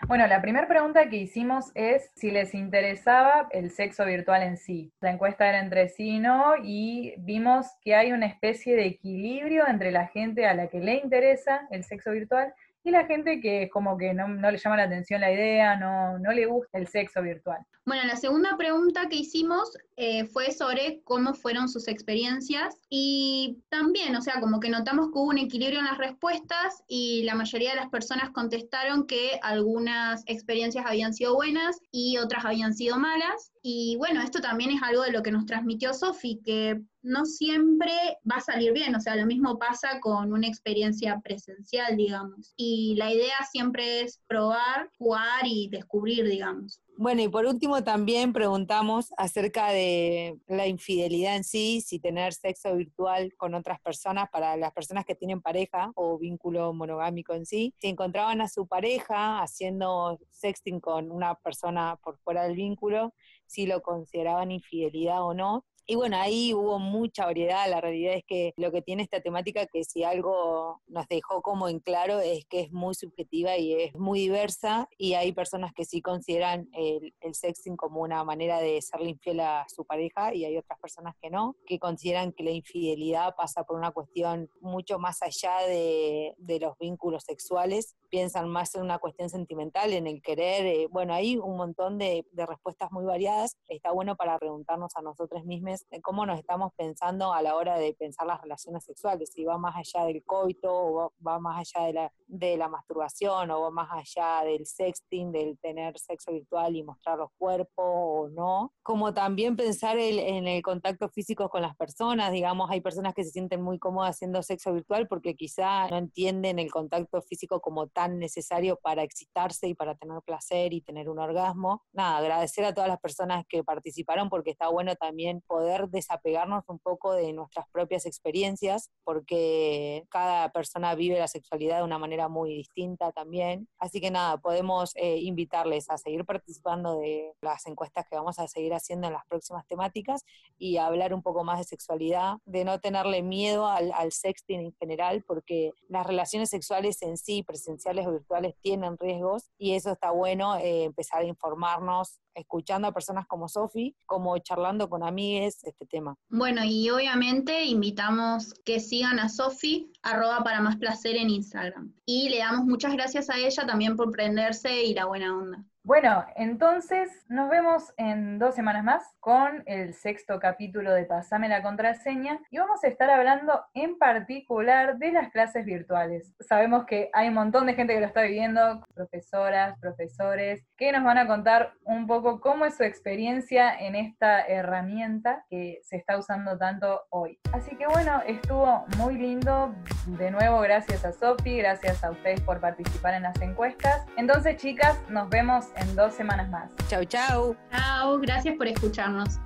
Bueno, 0.06 0.26
la 0.26 0.40
primera 0.40 0.66
pregunta 0.66 1.10
que 1.10 1.16
hicimos 1.16 1.72
es 1.74 2.10
si 2.14 2.30
les 2.30 2.54
interesaba 2.54 3.48
el 3.50 3.70
sexo 3.70 4.06
virtual 4.06 4.42
en 4.42 4.56
sí. 4.56 4.92
La 5.00 5.10
encuesta 5.10 5.46
era 5.46 5.60
entre 5.60 5.88
sí 5.88 6.16
y 6.16 6.18
no, 6.18 6.54
y 6.62 7.14
vimos 7.18 7.66
que 7.82 7.94
hay 7.94 8.12
una 8.12 8.26
especie 8.26 8.76
de 8.76 8.86
equilibrio 8.86 9.68
entre 9.68 9.90
la 9.90 10.06
gente 10.06 10.46
a 10.46 10.54
la 10.54 10.68
que 10.68 10.80
le 10.80 10.94
interesa 10.94 11.68
el 11.70 11.84
sexo 11.84 12.12
virtual 12.12 12.54
y 12.82 12.90
la 12.90 13.06
gente 13.06 13.40
que 13.40 13.68
como 13.70 13.96
que 13.98 14.14
no, 14.14 14.28
le 14.28 14.58
llama 14.58 14.76
la 14.76 14.84
atención 14.84 15.20
la 15.20 15.32
idea, 15.32 15.76
no, 15.76 16.18
no 16.18 16.32
le 16.32 16.46
gusta 16.46 16.78
el 16.78 16.86
sexo 16.86 17.22
virtual. 17.22 17.58
Bueno, 17.86 18.04
la 18.04 18.16
segunda 18.16 18.56
pregunta 18.56 19.08
que 19.08 19.16
hicimos 19.16 19.76
eh, 19.96 20.24
fue 20.26 20.52
sobre 20.52 21.00
cómo 21.02 21.34
fueron 21.34 21.68
sus 21.68 21.88
experiencias 21.88 22.76
y 22.88 23.58
también, 23.68 24.14
o 24.16 24.22
sea, 24.22 24.40
como 24.40 24.60
que 24.60 24.68
notamos 24.68 25.06
que 25.06 25.18
hubo 25.18 25.30
un 25.30 25.38
equilibrio 25.38 25.80
en 25.80 25.86
las 25.86 25.98
respuestas 25.98 26.84
y 26.86 27.22
la 27.24 27.34
mayoría 27.34 27.70
de 27.70 27.76
las 27.76 27.88
personas 27.88 28.30
contestaron 28.30 29.06
que 29.06 29.40
algunas 29.42 30.22
experiencias 30.26 30.84
habían 30.86 31.14
sido 31.14 31.34
buenas 31.34 31.80
y 31.90 32.18
otras 32.18 32.44
habían 32.44 32.74
sido 32.74 32.98
malas. 32.98 33.50
Y 33.62 33.96
bueno, 33.96 34.22
esto 34.22 34.40
también 34.40 34.70
es 34.70 34.82
algo 34.82 35.02
de 35.02 35.12
lo 35.12 35.22
que 35.22 35.30
nos 35.30 35.44
transmitió 35.44 35.92
Sofi, 35.92 36.40
que 36.44 36.80
no 37.02 37.26
siempre 37.26 37.92
va 38.30 38.36
a 38.36 38.40
salir 38.40 38.72
bien, 38.72 38.94
o 38.94 39.00
sea, 39.00 39.16
lo 39.16 39.26
mismo 39.26 39.58
pasa 39.58 40.00
con 40.00 40.32
una 40.32 40.46
experiencia 40.46 41.20
presencial, 41.22 41.96
digamos. 41.96 42.54
Y 42.56 42.94
la 42.96 43.12
idea 43.12 43.36
siempre 43.50 44.00
es 44.00 44.20
probar, 44.26 44.90
jugar 44.98 45.42
y 45.44 45.68
descubrir, 45.68 46.26
digamos. 46.26 46.80
Bueno, 47.02 47.22
y 47.22 47.28
por 47.28 47.46
último 47.46 47.82
también 47.82 48.34
preguntamos 48.34 49.10
acerca 49.16 49.70
de 49.70 50.38
la 50.46 50.66
infidelidad 50.66 51.34
en 51.34 51.44
sí, 51.44 51.80
si 51.80 51.98
tener 51.98 52.34
sexo 52.34 52.76
virtual 52.76 53.32
con 53.38 53.54
otras 53.54 53.80
personas 53.80 54.28
para 54.28 54.54
las 54.58 54.70
personas 54.74 55.06
que 55.06 55.14
tienen 55.14 55.40
pareja 55.40 55.92
o 55.94 56.18
vínculo 56.18 56.74
monogámico 56.74 57.32
en 57.32 57.46
sí, 57.46 57.72
si 57.78 57.88
encontraban 57.88 58.42
a 58.42 58.48
su 58.48 58.66
pareja 58.66 59.40
haciendo 59.40 60.18
sexting 60.28 60.78
con 60.78 61.10
una 61.10 61.36
persona 61.36 61.98
por 62.04 62.18
fuera 62.18 62.42
del 62.42 62.56
vínculo, 62.56 63.14
si 63.46 63.64
lo 63.64 63.80
consideraban 63.80 64.50
infidelidad 64.50 65.24
o 65.24 65.32
no. 65.32 65.64
Y 65.90 65.96
bueno, 65.96 66.18
ahí 66.18 66.54
hubo 66.54 66.78
mucha 66.78 67.24
variedad. 67.24 67.68
La 67.68 67.80
realidad 67.80 68.14
es 68.14 68.22
que 68.24 68.54
lo 68.56 68.70
que 68.70 68.80
tiene 68.80 69.02
esta 69.02 69.20
temática, 69.20 69.66
que 69.66 69.82
si 69.82 70.04
algo 70.04 70.80
nos 70.86 71.08
dejó 71.08 71.42
como 71.42 71.68
en 71.68 71.80
claro, 71.80 72.20
es 72.20 72.44
que 72.44 72.60
es 72.60 72.70
muy 72.70 72.94
subjetiva 72.94 73.56
y 73.56 73.72
es 73.74 73.96
muy 73.96 74.20
diversa. 74.20 74.88
Y 74.96 75.14
hay 75.14 75.32
personas 75.32 75.72
que 75.72 75.84
sí 75.84 76.00
consideran 76.00 76.68
el, 76.74 77.12
el 77.18 77.34
sexting 77.34 77.76
como 77.76 78.02
una 78.02 78.22
manera 78.22 78.60
de 78.60 78.80
serle 78.82 79.10
infiel 79.10 79.40
a 79.40 79.66
su 79.66 79.84
pareja 79.84 80.32
y 80.32 80.44
hay 80.44 80.56
otras 80.58 80.78
personas 80.78 81.16
que 81.20 81.28
no, 81.28 81.56
que 81.66 81.80
consideran 81.80 82.30
que 82.34 82.44
la 82.44 82.52
infidelidad 82.52 83.34
pasa 83.34 83.64
por 83.64 83.76
una 83.76 83.90
cuestión 83.90 84.48
mucho 84.60 85.00
más 85.00 85.22
allá 85.22 85.66
de, 85.66 86.36
de 86.38 86.60
los 86.60 86.78
vínculos 86.78 87.24
sexuales. 87.24 87.96
Piensan 88.10 88.48
más 88.48 88.76
en 88.76 88.82
una 88.82 89.00
cuestión 89.00 89.28
sentimental, 89.28 89.92
en 89.92 90.06
el 90.06 90.22
querer. 90.22 90.66
Eh, 90.66 90.86
bueno, 90.88 91.14
hay 91.14 91.36
un 91.36 91.56
montón 91.56 91.98
de, 91.98 92.24
de 92.30 92.46
respuestas 92.46 92.92
muy 92.92 93.04
variadas. 93.04 93.56
Está 93.66 93.90
bueno 93.90 94.14
para 94.14 94.38
preguntarnos 94.38 94.94
a 94.94 95.02
nosotros 95.02 95.44
mismos 95.44 95.79
de 95.90 96.00
cómo 96.00 96.26
nos 96.26 96.38
estamos 96.38 96.72
pensando 96.76 97.32
a 97.32 97.42
la 97.42 97.56
hora 97.56 97.78
de 97.78 97.94
pensar 97.94 98.26
las 98.26 98.40
relaciones 98.40 98.84
sexuales, 98.84 99.30
si 99.32 99.44
va 99.44 99.58
más 99.58 99.76
allá 99.76 100.06
del 100.06 100.22
coito 100.24 100.72
o 100.72 101.12
va, 101.26 101.38
más 101.38 101.60
allá 101.60 101.86
de 101.86 101.92
la, 101.92 102.12
de 102.26 102.56
la 102.56 102.68
masturbación 102.68 103.50
o 103.50 103.60
va 103.60 103.70
más 103.70 103.88
allá 103.92 104.44
del 104.44 104.66
sexting, 104.66 105.32
del 105.32 105.58
tener 105.58 105.98
sexo 105.98 106.32
virtual 106.32 106.76
y 106.76 106.82
mostrar 106.82 107.18
los 107.18 107.30
cuerpos 107.38 107.84
o 107.84 108.28
no. 108.30 108.72
Como 108.82 109.14
también 109.14 109.56
pensar 109.56 109.98
en 109.98 110.46
el 110.46 110.62
contacto 110.62 111.08
físico 111.08 111.48
con 111.48 111.62
las 111.62 111.76
personas, 111.76 112.32
digamos, 112.32 112.70
hay 112.70 112.80
personas 112.80 113.14
que 113.14 113.24
se 113.24 113.30
sienten 113.30 113.62
muy 113.62 113.78
cómodas 113.78 114.16
haciendo 114.16 114.42
sexo 114.42 114.72
virtual 114.72 115.08
porque 115.08 115.34
quizá 115.34 115.88
no 115.88 115.96
entienden 115.96 116.58
el 116.58 116.70
contacto 116.70 117.22
físico 117.22 117.60
como 117.60 117.88
tan 117.88 118.18
necesario 118.18 118.78
para 118.82 119.02
excitarse 119.02 119.68
y 119.68 119.74
para 119.74 119.94
tener 119.94 120.20
placer 120.22 120.72
y 120.72 120.80
tener 120.80 121.08
un 121.08 121.18
orgasmo. 121.18 121.82
Nada, 121.92 122.18
agradecer 122.18 122.64
a 122.64 122.74
todas 122.74 122.88
las 122.88 123.00
personas 123.00 123.44
que 123.48 123.62
participaron 123.64 124.28
porque 124.28 124.50
está 124.50 124.68
bueno 124.68 124.94
también 124.96 125.42
poder 125.46 125.59
poder 125.60 125.90
desapegarnos 125.90 126.64
un 126.68 126.78
poco 126.78 127.12
de 127.12 127.34
nuestras 127.34 127.68
propias 127.68 128.06
experiencias, 128.06 128.90
porque 129.04 130.06
cada 130.08 130.48
persona 130.52 130.94
vive 130.94 131.18
la 131.18 131.28
sexualidad 131.28 131.76
de 131.76 131.84
una 131.84 131.98
manera 131.98 132.28
muy 132.28 132.54
distinta 132.54 133.12
también. 133.12 133.68
Así 133.78 134.00
que 134.00 134.10
nada, 134.10 134.38
podemos 134.38 134.92
eh, 134.96 135.18
invitarles 135.18 135.90
a 135.90 135.98
seguir 135.98 136.24
participando 136.24 136.98
de 136.98 137.34
las 137.42 137.66
encuestas 137.66 138.06
que 138.08 138.16
vamos 138.16 138.38
a 138.38 138.48
seguir 138.48 138.72
haciendo 138.72 139.08
en 139.08 139.12
las 139.12 139.26
próximas 139.26 139.66
temáticas 139.66 140.24
y 140.56 140.78
hablar 140.78 141.12
un 141.12 141.22
poco 141.22 141.44
más 141.44 141.58
de 141.58 141.64
sexualidad, 141.64 142.38
de 142.46 142.64
no 142.64 142.80
tenerle 142.80 143.22
miedo 143.22 143.66
al, 143.66 143.92
al 143.92 144.12
sexting 144.12 144.60
en 144.60 144.72
general, 144.72 145.22
porque 145.26 145.72
las 145.88 146.06
relaciones 146.06 146.48
sexuales 146.48 147.02
en 147.02 147.18
sí, 147.18 147.42
presenciales 147.42 148.06
o 148.06 148.12
virtuales, 148.12 148.54
tienen 148.62 148.96
riesgos 148.96 149.50
y 149.58 149.74
eso 149.74 149.92
está 149.92 150.10
bueno, 150.10 150.56
eh, 150.56 150.84
empezar 150.84 151.20
a 151.20 151.24
informarnos 151.24 152.18
escuchando 152.34 152.88
a 152.88 152.92
personas 152.92 153.26
como 153.26 153.48
Sofi, 153.48 153.94
como 154.06 154.36
charlando 154.38 154.88
con 154.88 155.02
amigues 155.02 155.62
este 155.64 155.86
tema. 155.86 156.16
Bueno, 156.28 156.62
y 156.64 156.88
obviamente 156.90 157.64
invitamos 157.64 158.54
que 158.64 158.80
sigan 158.80 159.18
a 159.18 159.28
Sofi, 159.28 159.92
arroba 160.02 160.42
para 160.42 160.60
más 160.60 160.76
placer 160.76 161.16
en 161.16 161.30
Instagram. 161.30 161.94
Y 162.06 162.28
le 162.28 162.38
damos 162.38 162.66
muchas 162.66 162.92
gracias 162.92 163.30
a 163.30 163.38
ella 163.38 163.66
también 163.66 163.96
por 163.96 164.10
prenderse 164.10 164.84
y 164.84 164.94
la 164.94 165.06
buena 165.06 165.36
onda. 165.36 165.64
Bueno, 165.90 166.24
entonces 166.36 167.26
nos 167.28 167.50
vemos 167.50 167.92
en 167.96 168.38
dos 168.38 168.54
semanas 168.54 168.84
más 168.84 169.02
con 169.18 169.64
el 169.66 169.92
sexto 169.92 170.38
capítulo 170.38 170.92
de 170.92 171.04
Pasame 171.04 171.48
la 171.48 171.62
contraseña 171.62 172.38
y 172.48 172.58
vamos 172.58 172.84
a 172.84 172.86
estar 172.86 173.10
hablando 173.10 173.64
en 173.74 173.98
particular 173.98 174.98
de 174.98 175.10
las 175.10 175.32
clases 175.32 175.64
virtuales. 175.64 176.32
Sabemos 176.38 176.84
que 176.84 177.10
hay 177.12 177.26
un 177.26 177.34
montón 177.34 177.66
de 177.66 177.74
gente 177.74 177.92
que 177.92 177.98
lo 177.98 178.06
está 178.06 178.22
viviendo, 178.22 178.86
profesoras, 178.94 179.76
profesores, 179.80 180.64
que 180.76 180.92
nos 180.92 181.02
van 181.02 181.18
a 181.18 181.26
contar 181.26 181.72
un 181.82 182.06
poco 182.06 182.40
cómo 182.40 182.66
es 182.66 182.76
su 182.76 182.84
experiencia 182.84 183.76
en 183.76 183.96
esta 183.96 184.46
herramienta 184.46 185.44
que 185.50 185.80
se 185.82 185.96
está 185.96 186.16
usando 186.18 186.56
tanto 186.56 187.02
hoy. 187.10 187.40
Así 187.52 187.74
que 187.74 187.88
bueno, 187.88 188.22
estuvo 188.28 188.84
muy 188.96 189.16
lindo. 189.18 189.74
De 190.06 190.30
nuevo, 190.30 190.60
gracias 190.60 191.04
a 191.04 191.12
Sofi, 191.12 191.58
gracias 191.58 192.04
a 192.04 192.12
ustedes 192.12 192.40
por 192.42 192.60
participar 192.60 193.14
en 193.14 193.24
las 193.24 193.40
encuestas. 193.42 194.06
Entonces, 194.16 194.56
chicas, 194.56 194.96
nos 195.08 195.28
vemos 195.28 195.66
en 195.80 195.96
dos 195.96 196.14
semanas 196.14 196.48
más. 196.50 196.70
Chau, 196.88 197.04
chau. 197.04 197.56
Chau, 197.70 198.18
gracias 198.20 198.56
por 198.56 198.66
escucharnos. 198.66 199.38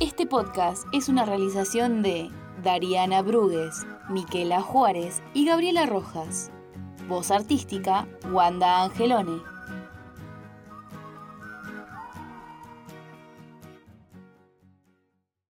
Este 0.00 0.26
podcast 0.26 0.86
es 0.92 1.08
una 1.08 1.24
realización 1.24 2.02
de 2.02 2.30
Dariana 2.62 3.22
Brugues, 3.22 3.86
Miquela 4.08 4.60
Juárez 4.60 5.22
y 5.34 5.46
Gabriela 5.46 5.86
Rojas. 5.86 6.50
Voz 7.08 7.30
artística, 7.30 8.06
Wanda 8.30 8.84
Angelone. 8.84 9.57